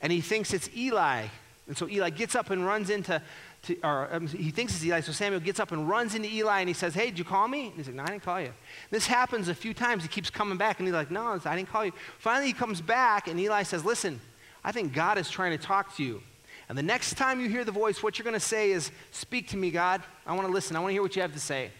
and 0.00 0.12
he 0.12 0.20
thinks 0.20 0.52
it's 0.52 0.68
Eli. 0.76 1.26
And 1.66 1.76
so 1.76 1.88
Eli 1.88 2.10
gets 2.10 2.34
up 2.34 2.50
and 2.50 2.66
runs 2.66 2.90
into, 2.90 3.22
to, 3.62 3.80
or 3.82 4.08
um, 4.12 4.26
he 4.26 4.50
thinks 4.50 4.74
it's 4.74 4.84
Eli. 4.84 5.00
So 5.00 5.12
Samuel 5.12 5.40
gets 5.40 5.58
up 5.58 5.72
and 5.72 5.88
runs 5.88 6.14
into 6.14 6.28
Eli, 6.28 6.60
and 6.60 6.68
he 6.68 6.74
says, 6.74 6.94
Hey, 6.94 7.06
did 7.06 7.18
you 7.18 7.24
call 7.24 7.48
me? 7.48 7.68
And 7.68 7.76
he's 7.76 7.86
like, 7.86 7.96
No, 7.96 8.02
I 8.02 8.06
didn't 8.08 8.22
call 8.22 8.40
you. 8.40 8.52
This 8.90 9.06
happens 9.06 9.48
a 9.48 9.54
few 9.54 9.72
times. 9.72 10.02
He 10.02 10.08
keeps 10.08 10.28
coming 10.28 10.58
back, 10.58 10.78
and 10.78 10.86
he's 10.86 10.94
like, 10.94 11.10
No, 11.10 11.40
I 11.44 11.56
didn't 11.56 11.70
call 11.70 11.86
you. 11.86 11.92
Finally, 12.18 12.48
he 12.48 12.52
comes 12.52 12.82
back, 12.82 13.28
and 13.28 13.40
Eli 13.40 13.62
says, 13.62 13.84
Listen, 13.84 14.20
I 14.62 14.72
think 14.72 14.92
God 14.92 15.16
is 15.16 15.30
trying 15.30 15.56
to 15.56 15.64
talk 15.64 15.96
to 15.96 16.04
you. 16.04 16.22
And 16.68 16.76
the 16.76 16.82
next 16.82 17.14
time 17.14 17.40
you 17.40 17.48
hear 17.48 17.64
the 17.64 17.72
voice, 17.72 18.02
what 18.02 18.18
you're 18.18 18.24
going 18.24 18.34
to 18.34 18.40
say 18.40 18.72
is, 18.72 18.90
Speak 19.10 19.48
to 19.48 19.56
me, 19.56 19.70
God. 19.70 20.02
I 20.26 20.34
want 20.34 20.46
to 20.46 20.52
listen. 20.52 20.76
I 20.76 20.80
want 20.80 20.90
to 20.90 20.94
hear 20.94 21.02
what 21.02 21.16
you 21.16 21.22
have 21.22 21.32
to 21.32 21.40
say. 21.40 21.70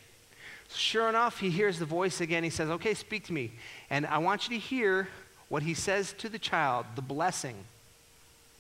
Sure 0.73 1.09
enough, 1.09 1.39
he 1.41 1.51
hears 1.51 1.79
the 1.79 1.85
voice 1.85 2.21
again. 2.21 2.43
He 2.45 2.51
says, 2.51 2.69
Okay, 2.69 2.95
speak 2.95 3.25
to 3.27 3.33
me. 3.33 3.53
And 3.91 4.07
I 4.07 4.19
want 4.19 4.49
you 4.49 4.59
to 4.59 4.61
hear 4.61 5.09
what 5.49 5.63
he 5.63 5.75
says 5.75 6.13
to 6.19 6.29
the 6.29 6.39
child, 6.39 6.87
the 6.97 7.03
blessing. 7.03 7.57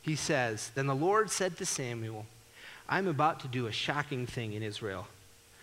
He 0.02 0.16
says, 0.16 0.70
Then 0.74 0.86
the 0.86 0.94
Lord 0.94 1.30
said 1.30 1.56
to 1.56 1.66
Samuel, 1.66 2.26
I'm 2.88 3.08
about 3.08 3.40
to 3.40 3.48
do 3.48 3.66
a 3.66 3.72
shocking 3.72 4.26
thing 4.26 4.52
in 4.52 4.62
Israel. 4.62 5.06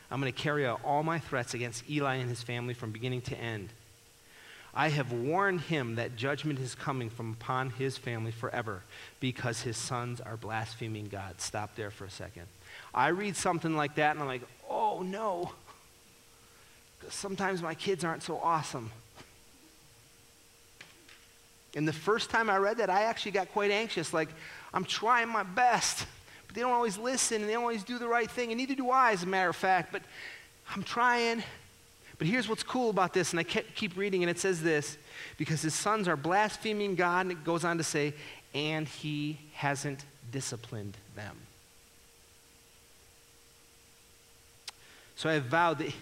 I'm 0.09 0.19
going 0.19 0.33
to 0.33 0.37
carry 0.37 0.65
out 0.65 0.81
all 0.83 1.03
my 1.03 1.19
threats 1.19 1.53
against 1.53 1.89
Eli 1.89 2.15
and 2.15 2.29
his 2.29 2.43
family 2.43 2.73
from 2.73 2.91
beginning 2.91 3.21
to 3.21 3.37
end. 3.37 3.69
I 4.73 4.89
have 4.89 5.11
warned 5.11 5.61
him 5.61 5.95
that 5.95 6.15
judgment 6.15 6.59
is 6.59 6.75
coming 6.75 7.09
from 7.09 7.33
upon 7.39 7.71
his 7.71 7.97
family 7.97 8.31
forever 8.31 8.81
because 9.19 9.61
his 9.61 9.77
sons 9.77 10.19
are 10.21 10.37
blaspheming 10.37 11.07
God. 11.09 11.39
Stop 11.39 11.75
there 11.75 11.91
for 11.91 12.05
a 12.05 12.09
second. 12.09 12.43
I 12.93 13.09
read 13.09 13.35
something 13.35 13.75
like 13.75 13.95
that 13.95 14.11
and 14.11 14.21
I'm 14.21 14.27
like, 14.27 14.43
oh 14.69 15.01
no 15.01 15.51
sometimes 17.09 17.61
my 17.61 17.73
kids 17.73 18.03
aren't 18.03 18.23
so 18.23 18.37
awesome. 18.37 18.91
And 21.75 21.87
the 21.87 21.93
first 21.93 22.29
time 22.29 22.49
I 22.49 22.57
read 22.57 22.77
that, 22.77 22.89
I 22.89 23.03
actually 23.03 23.31
got 23.31 23.51
quite 23.51 23.71
anxious. 23.71 24.13
Like, 24.13 24.29
I'm 24.73 24.83
trying 24.83 25.29
my 25.29 25.43
best, 25.43 26.05
but 26.47 26.55
they 26.55 26.61
don't 26.61 26.73
always 26.73 26.97
listen 26.97 27.41
and 27.41 27.49
they 27.49 27.53
don't 27.53 27.63
always 27.63 27.83
do 27.83 27.97
the 27.97 28.07
right 28.07 28.29
thing, 28.29 28.51
and 28.51 28.57
neither 28.57 28.75
do 28.75 28.89
I, 28.89 29.13
as 29.13 29.23
a 29.23 29.27
matter 29.27 29.49
of 29.49 29.55
fact. 29.55 29.91
But 29.91 30.01
I'm 30.73 30.83
trying. 30.83 31.43
But 32.17 32.27
here's 32.27 32.47
what's 32.47 32.63
cool 32.63 32.89
about 32.89 33.13
this, 33.13 33.31
and 33.31 33.39
I 33.39 33.43
keep 33.43 33.97
reading, 33.97 34.21
and 34.21 34.29
it 34.29 34.37
says 34.37 34.61
this 34.61 34.97
because 35.37 35.61
his 35.61 35.73
sons 35.73 36.07
are 36.07 36.15
blaspheming 36.15 36.95
God, 36.95 37.21
and 37.21 37.31
it 37.31 37.43
goes 37.43 37.65
on 37.65 37.77
to 37.77 37.83
say, 37.83 38.13
and 38.53 38.87
he 38.87 39.39
hasn't 39.53 40.05
disciplined 40.31 40.97
them. 41.15 41.35
So 45.15 45.29
I 45.29 45.33
have 45.33 45.45
vowed 45.45 45.79
that 45.79 45.93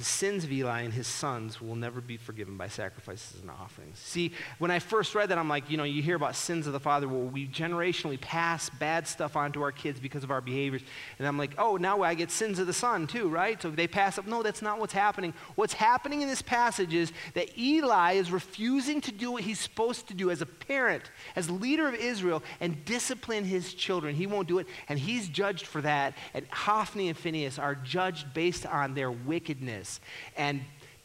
the 0.00 0.04
sins 0.06 0.44
of 0.44 0.50
Eli 0.50 0.80
and 0.80 0.94
his 0.94 1.06
sons 1.06 1.60
will 1.60 1.76
never 1.76 2.00
be 2.00 2.16
forgiven 2.16 2.56
by 2.56 2.68
sacrifices 2.68 3.38
and 3.42 3.50
offerings. 3.50 3.98
See, 3.98 4.32
when 4.58 4.70
I 4.70 4.78
first 4.78 5.14
read 5.14 5.28
that, 5.28 5.36
I'm 5.36 5.50
like, 5.50 5.68
you 5.68 5.76
know, 5.76 5.84
you 5.84 6.00
hear 6.00 6.16
about 6.16 6.36
sins 6.36 6.66
of 6.66 6.72
the 6.72 6.80
father. 6.80 7.06
Well, 7.06 7.24
we 7.24 7.46
generationally 7.46 8.18
pass 8.18 8.70
bad 8.70 9.06
stuff 9.06 9.36
on 9.36 9.52
to 9.52 9.62
our 9.62 9.72
kids 9.72 10.00
because 10.00 10.24
of 10.24 10.30
our 10.30 10.40
behaviors. 10.40 10.80
And 11.18 11.28
I'm 11.28 11.36
like, 11.36 11.50
oh, 11.58 11.76
now 11.76 12.00
I 12.00 12.14
get 12.14 12.30
sins 12.30 12.58
of 12.58 12.66
the 12.66 12.72
son 12.72 13.08
too, 13.08 13.28
right? 13.28 13.60
So 13.60 13.68
they 13.68 13.86
pass 13.86 14.16
up. 14.16 14.26
No, 14.26 14.42
that's 14.42 14.62
not 14.62 14.80
what's 14.80 14.94
happening. 14.94 15.34
What's 15.54 15.74
happening 15.74 16.22
in 16.22 16.28
this 16.28 16.40
passage 16.40 16.94
is 16.94 17.12
that 17.34 17.58
Eli 17.58 18.12
is 18.12 18.32
refusing 18.32 19.02
to 19.02 19.12
do 19.12 19.32
what 19.32 19.42
he's 19.42 19.60
supposed 19.60 20.08
to 20.08 20.14
do 20.14 20.30
as 20.30 20.40
a 20.40 20.46
parent, 20.46 21.10
as 21.36 21.50
leader 21.50 21.86
of 21.86 21.94
Israel, 21.94 22.42
and 22.60 22.86
discipline 22.86 23.44
his 23.44 23.74
children. 23.74 24.14
He 24.14 24.26
won't 24.26 24.48
do 24.48 24.60
it, 24.60 24.66
and 24.88 24.98
he's 24.98 25.28
judged 25.28 25.66
for 25.66 25.82
that. 25.82 26.14
And 26.32 26.46
Hophni 26.46 27.08
and 27.08 27.18
Phineas 27.18 27.58
are 27.58 27.74
judged 27.74 28.32
based 28.32 28.64
on 28.64 28.94
their 28.94 29.10
wickedness. 29.12 29.89
And 30.36 30.60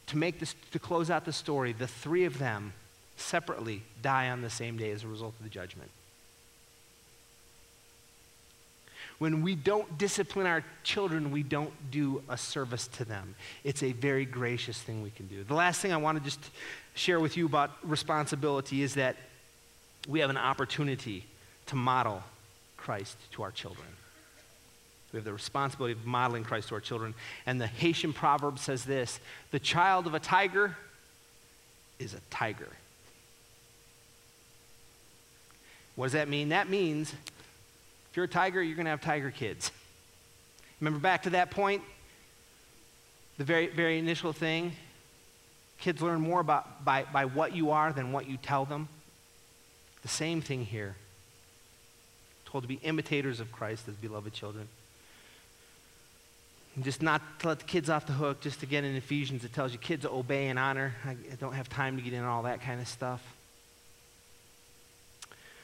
to 0.08 0.18
make 0.18 0.40
this, 0.40 0.54
to 0.72 0.80
close 0.80 1.10
out 1.10 1.26
the 1.26 1.34
story, 1.34 1.74
the 1.74 1.88
three 1.88 2.26
of 2.26 2.38
them 2.38 2.74
separately 3.18 3.82
die 4.02 4.30
on 4.30 4.42
the 4.42 4.50
same 4.50 4.78
day 4.78 4.92
as 4.92 5.04
a 5.04 5.08
result 5.08 5.34
of 5.38 5.44
the 5.44 5.50
judgment. 5.50 5.90
When 9.18 9.42
we 9.42 9.56
don't 9.56 9.98
discipline 9.98 10.46
our 10.46 10.64
children, 10.84 11.32
we 11.32 11.42
don't 11.42 11.72
do 11.90 12.22
a 12.28 12.38
service 12.38 12.88
to 12.88 13.06
them. 13.06 13.36
It's 13.64 13.82
a 13.82 13.94
very 13.94 14.26
gracious 14.26 14.82
thing 14.82 15.02
we 15.02 15.10
can 15.10 15.28
do. 15.28 15.44
The 15.44 15.54
last 15.54 15.82
thing 15.82 15.94
I 15.94 15.98
want 15.98 16.18
to 16.18 16.24
just 16.24 16.52
share 16.96 17.20
with 17.20 17.38
you 17.38 17.46
about 17.46 17.72
responsibility 17.84 18.82
is 18.82 18.96
that 18.96 19.16
we 20.08 20.20
have 20.20 20.30
an 20.30 20.38
opportunity 20.38 21.26
to 21.68 21.76
model 21.78 22.22
Christ 22.76 23.18
to 23.32 23.44
our 23.44 23.52
children. 23.52 23.88
We 25.16 25.20
have 25.20 25.24
the 25.24 25.32
responsibility 25.32 25.94
of 25.94 26.06
modeling 26.06 26.44
Christ 26.44 26.68
to 26.68 26.76
our 26.76 26.82
children. 26.82 27.14
And 27.46 27.62
the 27.62 27.68
Haitian 27.68 28.12
proverb 28.12 28.60
says 28.60 28.84
this 28.84 29.22
the 29.52 29.60
child 29.60 30.08
of 30.08 30.14
a 30.14 30.20
tiger 30.20 30.76
is 32.00 32.14
a 32.14 32.20
tiger. 32.30 32.68
What 35.96 36.08
does 36.08 36.12
that 36.12 36.28
mean? 36.28 36.50
That 36.50 36.70
means 36.70 37.14
if 37.14 38.18
you're 38.18 38.26
a 38.26 38.28
tiger, 38.28 38.62
you're 38.62 38.76
going 38.76 38.88
to 38.88 38.90
have 38.90 39.00
tiger 39.00 39.32
kids. 39.32 39.72
Remember 40.82 41.00
back 41.00 41.24
to 41.24 41.30
that 41.30 41.50
point? 41.50 41.82
The 43.38 43.46
very, 43.46 43.68
very 43.68 43.98
initial 43.98 44.34
thing? 44.34 44.74
Kids 45.80 46.02
learn 46.02 46.20
more 46.20 46.42
about, 46.42 46.84
by, 46.84 47.06
by 47.06 47.24
what 47.24 47.56
you 47.56 47.72
are 47.72 47.94
than 47.94 48.12
what 48.12 48.28
you 48.28 48.36
tell 48.36 48.66
them. 48.66 48.90
The 50.02 50.10
same 50.10 50.42
thing 50.42 50.66
here. 50.66 50.98
Told 52.44 52.66
to 52.66 52.68
be 52.68 52.82
imitators 52.84 53.40
of 53.40 53.54
Christ 53.54 53.88
as 53.88 53.96
beloved 53.96 54.34
children. 54.34 54.68
And 56.76 56.84
just 56.84 57.02
not 57.02 57.22
to 57.40 57.48
let 57.48 57.60
the 57.60 57.66
kids 57.66 57.90
off 57.90 58.06
the 58.06 58.14
hook, 58.14 58.42
just 58.42 58.62
again 58.62 58.84
in 58.84 58.96
Ephesians, 58.96 59.44
it 59.46 59.54
tells 59.54 59.72
you 59.72 59.78
kids 59.80 60.06
obey 60.06 60.48
and 60.48 60.60
honor. 60.60 60.94
I 61.06 61.16
don't 61.40 61.54
have 61.54 61.70
time 61.70 61.96
to 61.96 62.04
get 62.04 62.14
into 62.14 62.28
all 62.28 62.44
that 62.44 62.62
kind 62.62 62.82
of 62.82 62.88
stuff. 62.88 63.24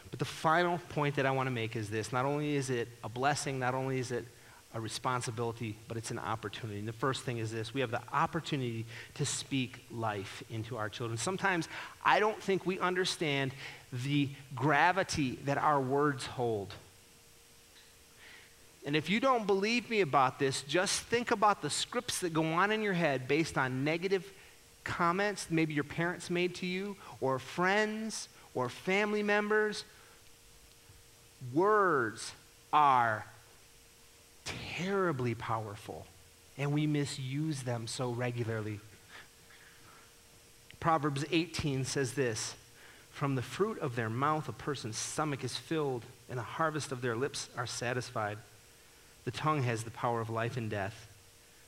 But 0.10 0.19
the 0.19 0.26
final 0.26 0.78
point 0.89 1.15
that 1.15 1.26
I 1.26 1.32
want 1.32 1.47
to 1.47 1.52
make 1.52 1.76
is 1.76 1.89
this 1.89 2.12
not 2.12 2.26
only 2.26 2.56
is 2.56 2.69
it 2.69 2.88
a 3.04 3.10
blessing, 3.10 3.60
not 3.60 3.74
only 3.74 4.00
is 4.00 4.12
it 4.12 4.26
a 4.74 4.80
responsibility, 4.80 5.76
but 5.88 5.97
it's 5.97 6.12
an 6.12 6.19
opportunity. 6.19 6.80
And 6.80 6.88
the 6.88 6.93
first 6.93 7.24
thing 7.24 7.39
is 7.39 7.52
this 7.52 7.74
we 7.74 7.82
have 7.82 7.91
the 7.91 8.02
opportunity 8.13 8.86
to 9.15 9.26
speak 9.26 9.84
life 9.91 10.43
into 10.50 10.78
our 10.78 10.89
children. 10.89 11.17
Sometimes 11.17 11.67
I 12.06 12.19
don't 12.19 12.41
think 12.41 12.65
we 12.65 12.80
understand 12.80 13.54
the 13.91 14.30
gravity 14.56 15.39
that 15.45 15.58
our 15.58 15.80
words 15.80 16.26
hold. 16.26 16.74
And 18.85 18.95
if 18.95 19.09
you 19.09 19.19
don't 19.19 19.45
believe 19.45 19.89
me 19.89 20.01
about 20.01 20.39
this, 20.39 20.63
just 20.63 21.01
think 21.03 21.31
about 21.31 21.61
the 21.61 21.69
scripts 21.69 22.19
that 22.19 22.33
go 22.33 22.43
on 22.43 22.71
in 22.71 22.81
your 22.81 22.93
head 22.93 23.27
based 23.27 23.57
on 23.57 23.83
negative 23.83 24.31
comments 24.83 25.47
maybe 25.49 25.73
your 25.73 25.83
parents 25.83 26.29
made 26.29 26.55
to 26.55 26.65
you, 26.65 26.95
or 27.19 27.39
friends, 27.39 28.27
or 28.53 28.69
family 28.69 29.23
members. 29.23 29.85
Words 31.53 32.33
are 32.73 33.25
terribly 34.45 35.35
powerful, 35.35 36.05
and 36.57 36.73
we 36.73 36.87
misuse 36.87 37.63
them 37.63 37.87
so 37.87 38.11
regularly. 38.11 38.79
Proverbs 40.79 41.25
18 41.31 41.85
says 41.85 42.13
this 42.13 42.55
From 43.11 43.35
the 43.35 43.41
fruit 43.41 43.79
of 43.79 43.95
their 43.95 44.09
mouth, 44.09 44.49
a 44.49 44.53
person's 44.53 44.97
stomach 44.97 45.43
is 45.43 45.55
filled, 45.55 46.03
and 46.29 46.39
the 46.39 46.43
harvest 46.43 46.91
of 46.91 47.01
their 47.01 47.15
lips 47.15 47.49
are 47.57 47.67
satisfied. 47.67 48.37
The 49.25 49.31
tongue 49.31 49.63
has 49.63 49.84
the 49.84 49.91
power 49.91 50.19
of 50.21 50.29
life 50.29 50.57
and 50.57 50.69
death. 50.69 51.07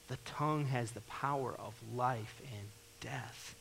The 0.07 0.17
tongue 0.25 0.65
has 0.65 0.91
the 0.91 1.01
power 1.01 1.55
of 1.57 1.75
life 1.95 2.41
and 2.41 2.67
death, 2.99 3.55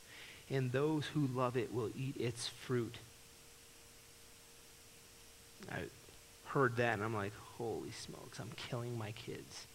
and 0.49 0.71
those 0.71 1.05
who 1.07 1.27
love 1.27 1.57
it 1.57 1.73
will 1.73 1.89
eat 1.97 2.17
its 2.17 2.47
fruit. 2.47 2.97
I 5.71 5.83
heard 6.45 6.75
that, 6.77 6.93
and 6.95 7.03
I'm 7.03 7.15
like, 7.15 7.33
holy 7.57 7.91
smokes, 7.91 8.39
I'm 8.39 8.51
killing 8.55 8.97
my 8.97 9.11
kids. 9.13 9.67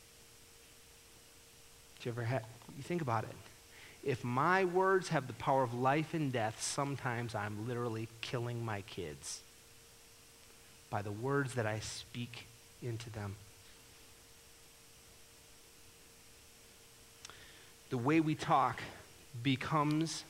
Did 1.99 2.07
you 2.07 2.13
ever 2.13 2.25
have, 2.25 2.45
you 2.77 2.83
think 2.83 3.03
about 3.03 3.25
it. 3.25 3.35
If 4.05 4.23
my 4.23 4.65
words 4.65 5.09
have 5.09 5.27
the 5.27 5.33
power 5.33 5.63
of 5.63 5.75
life 5.75 6.15
and 6.15 6.33
death, 6.33 6.63
sometimes 6.63 7.35
I'm 7.35 7.67
literally 7.67 8.09
killing 8.21 8.65
my 8.65 8.83
kids 8.83 9.41
by 10.91 11.03
the 11.03 11.11
words 11.11 11.55
that 11.55 11.67
I 11.67 11.81
speak 11.81 12.47
into 12.83 13.11
them. 13.11 13.37
The 17.91 17.99
way 17.99 18.21
we 18.21 18.35
talk 18.35 18.83
becomes 19.43 20.25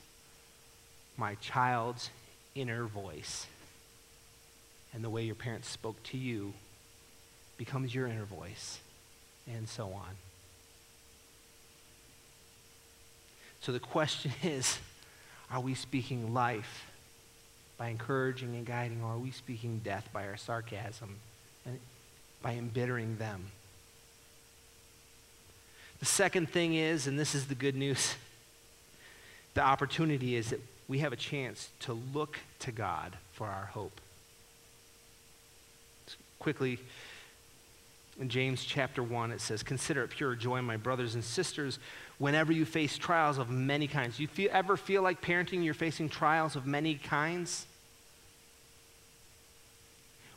my 1.17 1.35
child's 1.35 2.09
inner 2.55 2.85
voice. 2.85 3.47
And 4.93 5.03
the 5.03 5.09
way 5.09 5.23
your 5.23 5.35
parents 5.35 5.69
spoke 5.69 6.01
to 6.03 6.17
you 6.17 6.53
becomes 7.57 7.93
your 7.93 8.07
inner 8.07 8.23
voice, 8.23 8.79
and 9.45 9.67
so 9.67 9.87
on. 9.87 10.15
So 13.61 13.73
the 13.73 13.79
question 13.79 14.31
is 14.43 14.79
are 15.51 15.59
we 15.59 15.73
speaking 15.73 16.33
life 16.33 16.85
by 17.77 17.89
encouraging 17.89 18.55
and 18.55 18.65
guiding, 18.65 19.01
or 19.03 19.13
are 19.13 19.17
we 19.17 19.31
speaking 19.31 19.81
death 19.83 20.07
by 20.13 20.27
our 20.27 20.37
sarcasm 20.37 21.17
and 21.65 21.79
by 22.41 22.53
embittering 22.53 23.17
them? 23.17 23.51
The 25.99 26.05
second 26.05 26.49
thing 26.49 26.75
is, 26.75 27.07
and 27.07 27.19
this 27.19 27.35
is 27.35 27.47
the 27.47 27.55
good 27.55 27.75
news, 27.75 28.15
the 29.53 29.61
opportunity 29.61 30.35
is 30.35 30.49
that 30.51 30.61
we 30.87 30.99
have 30.99 31.13
a 31.13 31.17
chance 31.17 31.69
to 31.81 31.93
look 32.13 32.39
to 32.59 32.71
God 32.71 33.15
for 33.33 33.47
our 33.47 33.65
hope. 33.65 34.01
Quickly, 36.39 36.79
in 38.19 38.27
James 38.27 38.65
chapter 38.65 39.01
1, 39.01 39.31
it 39.31 39.39
says, 39.39 39.63
Consider 39.63 40.03
it 40.03 40.09
pure 40.09 40.35
joy, 40.35 40.61
my 40.61 40.77
brothers 40.77 41.15
and 41.15 41.23
sisters, 41.23 41.79
whenever 42.17 42.51
you 42.51 42.65
face 42.65 42.97
trials 42.97 43.37
of 43.37 43.49
many 43.49 43.87
kinds. 43.87 44.19
You 44.19 44.27
feel, 44.27 44.49
ever 44.51 44.75
feel 44.75 45.01
like 45.01 45.21
parenting, 45.21 45.63
you're 45.63 45.73
facing 45.73 46.09
trials 46.09 46.55
of 46.55 46.65
many 46.65 46.95
kinds? 46.95 47.65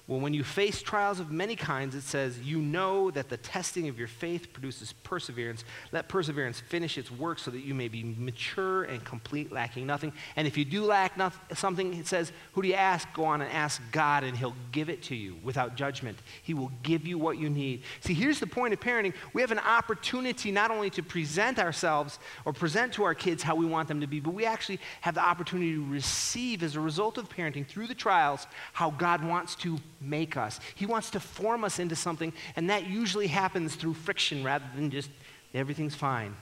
Well, 0.09 0.19
when 0.19 0.35
you 0.35 0.43
face 0.43 0.83
trials 0.83 1.21
of 1.21 1.31
many 1.31 1.55
kinds, 1.55 1.95
it 1.95 2.03
says, 2.03 2.41
you 2.41 2.59
know 2.59 3.13
that 3.13 3.29
the 3.29 3.37
testing 3.37 3.89
of 3.89 4.01
your 4.01 4.09
faith 4.09 4.53
produces 4.53 4.93
perseverance. 4.93 5.65
Let 5.93 6.09
perseverance 6.09 6.59
finish 6.59 6.99
its 6.99 7.09
work 7.09 7.39
so 7.39 7.53
that 7.53 7.61
you 7.61 7.73
may 7.73 7.87
be 7.87 8.03
mature 8.19 8.83
and 8.83 9.05
complete, 9.05 9.53
lacking 9.53 9.87
nothing. 9.87 10.13
And 10.35 10.49
if 10.49 10.59
you 10.59 10.65
do 10.65 10.85
lack 10.85 11.13
something, 11.55 11.95
it 11.95 12.09
says, 12.09 12.33
who 12.53 12.63
do 12.63 12.69
you 12.69 12.75
ask? 12.75 13.07
Go 13.15 13.25
on 13.25 13.43
and 13.43 13.53
ask 13.53 13.81
God, 13.93 14.25
and 14.25 14.37
He'll 14.37 14.57
give 14.73 14.89
it 14.89 15.05
to 15.05 15.15
you 15.15 15.37
without 15.45 15.77
judgment. 15.77 16.19
He 16.43 16.53
will 16.53 16.73
give 16.83 17.07
you 17.07 17.17
what 17.17 17.39
you 17.39 17.49
need. 17.49 17.85
See, 18.01 18.15
here's 18.15 18.41
the 18.41 18.47
point 18.47 18.75
of 18.75 18.81
parenting 18.81 19.15
we 19.33 19.41
have 19.41 19.53
an 19.53 19.61
opportunity 19.61 20.51
not 20.51 20.73
only 20.73 20.91
to 20.91 21.03
present 21.03 21.61
ourselves 21.61 22.19
or 22.45 22.53
present 22.53 22.93
to 22.95 23.05
our 23.05 23.15
kids 23.15 23.43
how 23.43 23.55
we 23.55 23.67
want 23.67 23.87
them 23.87 24.01
to 24.01 24.09
be, 24.09 24.19
but 24.19 24.35
we 24.35 24.47
actually 24.47 24.81
have 25.01 25.15
the 25.15 25.25
opportunity 25.25 25.75
to 25.75 25.87
receive, 25.87 26.65
as 26.65 26.75
a 26.75 26.81
result 26.81 27.19
of 27.19 27.29
parenting 27.29 27.65
through 27.65 27.87
the 27.87 27.95
trials, 27.95 28.49
how 28.73 28.91
God 28.91 29.25
wants 29.25 29.55
to 29.57 29.79
make 30.03 30.37
us. 30.37 30.61
He 30.75 30.87
wants 30.87 31.11
to 31.11 31.21
form 31.21 31.65
us 31.65 31.79
into 31.79 31.97
something, 31.97 32.33
and 32.57 32.71
that 32.71 32.87
usually 32.87 33.27
happens 33.27 33.75
through 33.75 33.95
friction 33.95 34.45
rather 34.45 34.65
than 34.75 34.91
just 34.91 35.11
everything's 35.55 35.95
fine. 35.95 36.35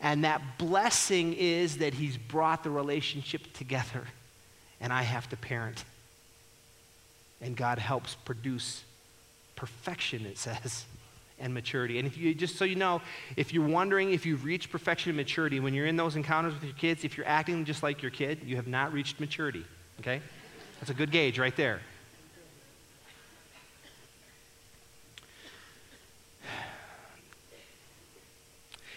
And 0.00 0.24
that 0.24 0.58
blessing 0.58 1.34
is 1.34 1.78
that 1.78 1.94
He's 1.94 2.16
brought 2.16 2.62
the 2.62 2.70
relationship 2.70 3.52
together, 3.54 4.04
and 4.80 4.92
I 4.92 5.02
have 5.02 5.28
to 5.30 5.36
parent. 5.36 5.84
And 7.40 7.56
God 7.56 7.78
helps 7.78 8.14
produce 8.14 8.84
perfection, 9.56 10.24
it 10.26 10.38
says, 10.38 10.84
and 11.40 11.52
maturity. 11.54 11.98
And 11.98 12.06
if 12.06 12.16
you, 12.16 12.34
just 12.34 12.56
so 12.56 12.64
you 12.64 12.76
know, 12.76 13.00
if 13.36 13.52
you're 13.52 13.66
wondering 13.66 14.12
if 14.12 14.26
you've 14.26 14.44
reached 14.44 14.70
perfection 14.70 15.10
and 15.10 15.16
maturity, 15.16 15.60
when 15.60 15.74
you're 15.74 15.86
in 15.86 15.96
those 15.96 16.16
encounters 16.16 16.54
with 16.54 16.64
your 16.64 16.74
kids, 16.74 17.04
if 17.04 17.16
you're 17.16 17.26
acting 17.26 17.64
just 17.64 17.82
like 17.82 18.02
your 18.02 18.10
kid, 18.10 18.40
you 18.44 18.56
have 18.56 18.66
not 18.66 18.92
reached 18.92 19.20
maturity, 19.20 19.64
okay? 20.00 20.20
That's 20.80 20.90
a 20.90 20.94
good 20.94 21.10
gauge 21.10 21.38
right 21.38 21.56
there. 21.56 21.80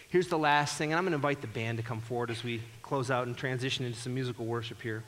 Here's 0.09 0.27
the 0.27 0.37
last 0.37 0.77
thing, 0.77 0.91
and 0.91 0.97
I'm 0.97 1.05
going 1.05 1.11
to 1.11 1.15
invite 1.15 1.39
the 1.39 1.47
band 1.47 1.77
to 1.77 1.83
come 1.83 2.01
forward 2.01 2.31
as 2.31 2.43
we 2.43 2.61
close 2.81 3.09
out 3.09 3.27
and 3.27 3.37
transition 3.37 3.85
into 3.85 3.97
some 3.97 4.13
musical 4.13 4.45
worship 4.45 4.81
here. 4.81 5.03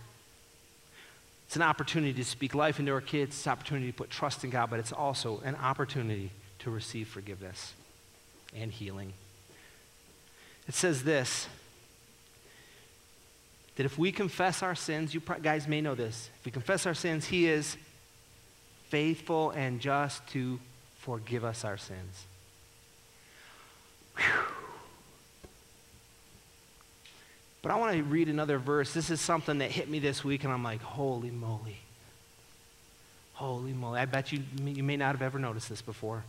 It's 1.46 1.58
an 1.58 1.62
opportunity 1.62 2.14
to 2.14 2.24
speak 2.24 2.56
life 2.56 2.80
into 2.80 2.94
our 2.94 3.02
kids, 3.02 3.36
it's 3.36 3.46
an 3.46 3.52
opportunity 3.52 3.88
to 3.88 3.94
put 3.94 4.10
trust 4.10 4.46
in 4.46 4.50
God, 4.50 4.70
but 4.70 4.80
it's 4.80 4.94
also 4.94 5.42
an 5.44 5.56
opportunity 5.56 6.32
to 6.60 6.72
receive 6.72 7.10
forgiveness 7.10 7.74
and 8.56 8.72
healing. 8.72 9.12
It 10.70 10.74
says 10.74 11.04
this 11.04 11.48
that 13.76 13.86
if 13.86 13.98
we 13.98 14.12
confess 14.12 14.62
our 14.62 14.76
sins, 14.76 15.14
you 15.14 15.22
guys 15.42 15.68
may 15.68 15.82
know 15.82 15.96
this, 15.96 16.30
if 16.40 16.46
we 16.46 16.52
confess 16.52 16.86
our 16.86 16.94
sins, 16.94 17.26
He 17.26 17.48
is 17.48 17.78
faithful 18.90 19.52
and 19.52 19.80
just 19.80 20.26
to 20.28 20.60
forgive 21.00 21.44
us 21.44 21.66
our 21.66 21.78
sins. 21.78 22.26
Whew. 24.18 24.26
But 27.64 27.72
I 27.72 27.76
want 27.76 27.96
to 27.96 28.04
read 28.04 28.28
another 28.28 28.60
verse. 28.60 28.94
This 28.94 29.10
is 29.10 29.22
something 29.22 29.60
that 29.60 29.72
hit 29.72 29.90
me 29.90 30.00
this 30.00 30.24
week, 30.24 30.44
and 30.44 30.52
I'm 30.52 30.64
like, 30.64 30.82
holy 30.82 31.32
moly. 31.32 31.78
Holy 33.36 33.72
moly. 33.72 34.02
I 34.02 34.06
bet 34.06 34.34
you, 34.34 34.44
you 34.64 34.84
may 34.84 34.98
not 34.98 35.14
have 35.14 35.22
ever 35.22 35.40
noticed 35.40 35.70
this 35.70 35.82
before. 35.82 36.26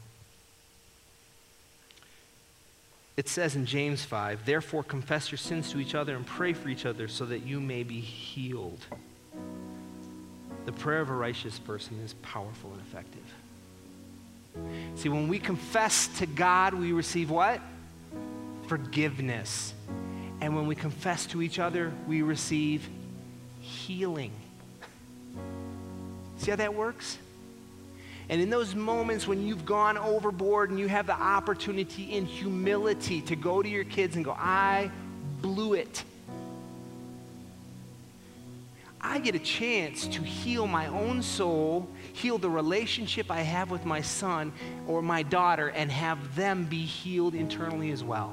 It 3.17 3.29
says 3.29 3.55
in 3.55 3.65
James 3.65 4.05
5, 4.05 4.45
therefore 4.45 4.83
confess 4.83 5.31
your 5.31 5.39
sins 5.39 5.71
to 5.71 5.79
each 5.79 5.95
other 5.95 6.17
and 6.17 6.27
pray 6.27 6.53
for 6.53 6.69
each 6.69 6.85
other 6.85 7.07
so 7.07 7.25
that 7.27 7.47
you 7.47 7.61
may 7.61 7.83
be 7.83 8.01
healed. 8.01 8.85
The 10.67 10.73
prayer 10.73 11.01
of 11.01 11.11
a 11.11 11.15
righteous 11.15 11.59
person 11.59 12.01
is 12.01 12.15
powerful 12.15 12.73
and 12.73 12.81
effective. 12.81 13.23
See, 14.97 15.09
when 15.09 15.29
we 15.29 15.39
confess 15.39 16.09
to 16.19 16.27
God, 16.27 16.75
we 16.75 16.93
receive 16.93 17.31
what? 17.31 17.61
Forgiveness. 18.67 19.75
And 20.41 20.57
when 20.57 20.67
we 20.67 20.75
confess 20.75 21.27
to 21.27 21.43
each 21.43 21.59
other, 21.59 21.93
we 22.07 22.23
receive 22.23 22.89
healing. 23.61 24.33
See 26.39 26.51
how 26.51 26.57
that 26.57 26.75
works? 26.75 27.19
And 28.29 28.41
in 28.41 28.49
those 28.51 28.75
moments 28.75 29.27
when 29.27 29.47
you've 29.47 29.67
gone 29.67 29.99
overboard 29.99 30.71
and 30.71 30.79
you 30.79 30.89
have 30.89 31.07
the 31.07 31.21
opportunity 31.21 32.13
in 32.13 32.25
humility 32.25 33.21
to 33.23 33.37
go 33.37 33.63
to 33.63 33.69
your 33.69 33.85
kids 33.85 34.17
and 34.17 34.25
go, 34.25 34.33
I 34.33 34.91
blew 35.43 35.75
it. 35.75 36.05
I 39.01 39.19
get 39.19 39.35
a 39.35 39.39
chance 39.39 40.07
to 40.07 40.23
heal 40.23 40.67
my 40.67 40.87
own 40.87 41.23
soul, 41.23 41.87
heal 42.15 42.39
the 42.39 42.49
relationship 42.49 43.31
I 43.31 43.43
have 43.43 43.71
with 43.71 43.85
my 43.85 44.01
son 44.01 44.51
or 44.89 45.03
my 45.03 45.23
daughter, 45.23 45.69
and 45.69 45.93
have 45.93 46.35
them 46.35 46.65
be 46.65 46.87
healed 46.87 47.35
internally 47.35 47.91
as 47.91 48.03
well. 48.03 48.33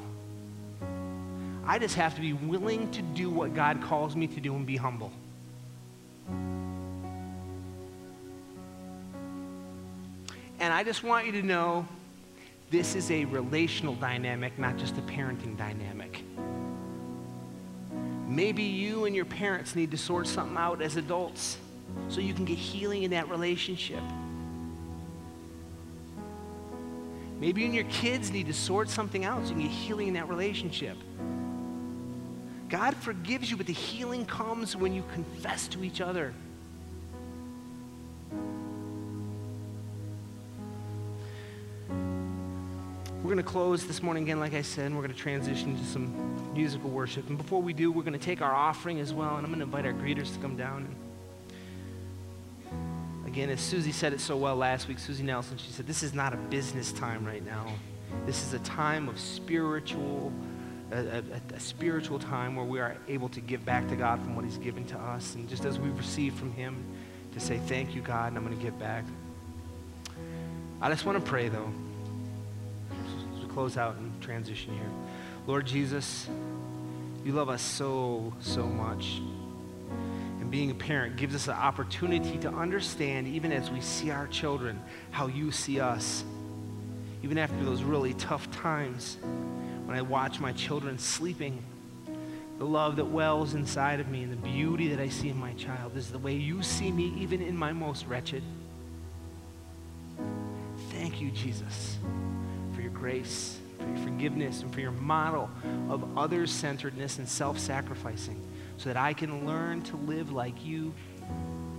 I 1.66 1.78
just 1.78 1.96
have 1.96 2.16
to 2.16 2.22
be 2.22 2.32
willing 2.32 2.89
to 2.92 3.02
do 3.02 3.30
what 3.30 3.54
God 3.54 3.82
calls 3.82 4.16
me 4.16 4.28
to 4.28 4.39
do 4.39 4.56
and 4.56 4.66
be 4.66 4.78
humble. 4.78 5.12
And 10.62 10.72
I 10.72 10.84
just 10.84 11.01
want 11.03 11.26
you 11.26 11.32
to 11.32 11.41
know 11.41 11.88
this 12.70 12.93
is 12.93 13.09
a 13.09 13.26
relational 13.26 13.95
dynamic, 13.95 14.59
not 14.59 14.78
just 14.78 14.95
a 14.95 15.01
parenting 15.01 15.57
dynamic. 15.57 16.24
Maybe 18.28 18.62
you 18.62 19.05
and 19.05 19.16
your 19.16 19.26
parents 19.26 19.76
need 19.76 19.89
to 19.89 19.97
sort 19.97 20.28
something 20.28 20.55
out 20.55 20.80
as 20.80 20.97
adults 20.97 21.57
so 22.09 22.22
you 22.22 22.36
can 22.36 22.45
get 22.45 22.59
healing 22.59 23.01
in 23.01 23.09
that 23.09 23.28
relationship. 23.28 24.03
Maybe 27.39 27.62
you 27.62 27.66
and 27.66 27.76
your 27.76 27.86
kids 27.86 28.30
need 28.30 28.45
to 28.45 28.53
sort 28.53 28.88
something 28.88 29.26
out 29.26 29.41
so 29.41 29.49
you 29.49 29.55
can 29.55 29.64
get 29.64 29.72
healing 29.72 30.09
in 30.09 30.14
that 30.14 30.30
relationship. 30.30 30.95
God 32.70 32.95
forgives 32.97 33.49
you, 33.49 33.57
but 33.57 33.66
the 33.66 33.74
healing 33.74 34.28
comes 34.28 34.76
when 34.76 34.93
you 34.93 35.03
confess 35.12 35.68
to 35.70 35.84
each 35.84 36.01
other. 36.01 36.36
Going 43.32 43.46
to 43.46 43.50
close 43.50 43.88
this 43.88 44.04
morning 44.04 44.24
again, 44.24 44.42
like 44.42 44.54
I 44.54 44.62
said, 44.62 44.94
we're 44.94 45.00
going 45.00 45.14
to 45.14 45.18
transition 45.18 45.78
to 45.78 45.86
some 45.86 46.54
musical 46.54 46.90
worship. 46.90 47.30
And 47.30 47.38
before 47.38 47.62
we 47.62 47.72
do, 47.72 47.90
we're 47.90 48.04
going 48.04 48.12
to 48.12 48.20
take 48.20 48.42
our 48.42 48.54
offering 48.54 49.00
as 49.00 49.14
well, 49.14 49.38
and 49.38 49.46
I'm 49.46 49.54
going 49.54 49.60
to 49.60 49.64
invite 49.66 49.86
our 49.86 49.94
greeters 49.94 50.34
to 50.34 50.40
come 50.40 50.58
down. 50.58 50.94
And 52.70 53.26
again, 53.26 53.50
as 53.50 53.62
Susie 53.62 53.94
said 53.94 54.12
it 54.12 54.20
so 54.20 54.36
well 54.36 54.58
last 54.58 54.90
week, 54.90 55.00
Susie 55.00 55.24
Nelson, 55.24 55.58
she 55.58 55.72
said, 55.72 55.88
This 55.88 56.04
is 56.04 56.14
not 56.14 56.34
a 56.34 56.36
business 56.36 56.92
time 56.92 57.26
right 57.26 57.46
now. 57.46 57.68
This 58.26 58.46
is 58.46 58.54
a 58.54 58.60
time 58.60 59.08
of 59.08 59.18
spiritual, 59.18 60.34
a, 60.92 60.98
a, 60.98 61.24
a 61.56 61.60
spiritual 61.62 62.20
time 62.20 62.58
where 62.58 62.66
we 62.66 62.82
are 62.82 62.98
able 63.08 63.30
to 63.30 63.40
give 63.40 63.64
back 63.64 63.88
to 63.88 63.96
God 63.96 64.20
from 64.20 64.36
what 64.36 64.44
He's 64.44 64.58
given 64.58 64.84
to 64.88 64.98
us. 64.98 65.36
And 65.36 65.48
just 65.48 65.64
as 65.64 65.80
we've 65.80 65.98
received 65.98 66.38
from 66.38 66.52
Him, 66.52 66.84
to 67.32 67.40
say, 67.40 67.60
Thank 67.60 67.96
you, 67.96 68.02
God, 68.02 68.28
and 68.28 68.38
I'm 68.38 68.46
going 68.46 68.58
to 68.58 68.62
give 68.62 68.78
back. 68.78 69.06
I 70.82 70.90
just 70.90 71.06
want 71.06 71.24
to 71.24 71.24
pray, 71.24 71.48
though 71.48 71.72
close 73.54 73.78
out 73.78 73.95
and 73.97 74.22
transition 74.22 74.74
here. 74.74 74.89
Lord 75.45 75.66
Jesus, 75.66 76.28
you 77.26 77.34
love 77.34 77.49
us 77.49 77.62
so, 77.62 78.34
so 78.39 78.66
much. 78.66 79.22
And 80.39 80.49
being 80.49 80.72
a 80.72 80.76
parent 80.76 81.18
gives 81.18 81.36
us 81.36 81.47
an 81.47 81.56
opportunity 81.56 82.38
to 82.39 82.49
understand, 82.49 83.28
even 83.28 83.52
as 83.52 83.70
we 83.70 83.82
see 83.82 84.10
our 84.10 84.28
children, 84.28 84.82
how 85.12 85.28
you 85.28 85.52
see 85.52 85.80
us. 85.80 86.24
Even 87.24 87.38
after 87.38 87.64
those 87.64 87.84
really 87.84 88.14
tough 88.16 88.49
times, 88.52 89.18
when 89.86 89.97
I 89.97 90.02
watch 90.02 90.39
my 90.39 90.54
children 90.54 90.97
sleeping, 90.97 91.64
the 92.58 92.66
love 92.66 92.95
that 92.95 93.06
wells 93.06 93.54
inside 93.54 93.99
of 93.99 94.08
me 94.08 94.24
and 94.24 94.32
the 94.32 94.38
beauty 94.38 94.88
that 94.89 94.99
I 94.99 95.10
see 95.10 95.30
in 95.30 95.38
my 95.38 95.54
child 95.54 95.97
is 95.97 96.12
the 96.12 96.20
way 96.20 96.36
you 96.36 96.64
see 96.64 96.91
me, 96.91 97.14
even 97.18 97.41
in 97.41 97.58
my 97.58 97.74
most 97.74 98.08
wretched. 98.08 98.43
Thank 100.89 101.22
you, 101.22 101.32
Jesus 101.32 101.97
grace, 103.02 103.58
for 103.80 103.86
your 103.88 103.97
forgiveness, 103.97 104.62
and 104.62 104.72
for 104.72 104.80
your 104.80 104.91
model 104.91 105.49
of 105.89 106.16
others 106.16 106.52
centeredness 106.52 107.18
and 107.18 107.28
self 107.28 107.58
sacrificing, 107.58 108.39
so 108.78 108.89
that 108.89 108.95
I 108.97 109.14
can 109.14 109.47
learn 109.47 109.82
to 109.84 109.95
live 109.97 110.32
like 110.32 110.64
you, 110.64 110.93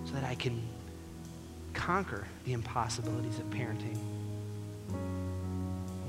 so 0.04 0.14
that 0.14 0.24
I 0.24 0.34
can 0.34 0.60
conquer 1.74 2.26
the 2.44 2.54
impossibilities 2.54 3.38
of 3.38 3.44
parenting. 3.50 3.96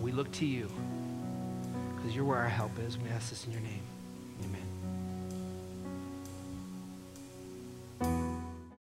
We 0.01 0.11
look 0.11 0.31
to 0.33 0.47
you 0.47 0.67
because 1.95 2.15
you're 2.15 2.25
where 2.25 2.39
our 2.39 2.49
help 2.49 2.71
is. 2.79 2.97
We 2.97 3.09
ask 3.09 3.29
this 3.29 3.45
in 3.45 3.51
your 3.51 3.61
name. 3.61 3.92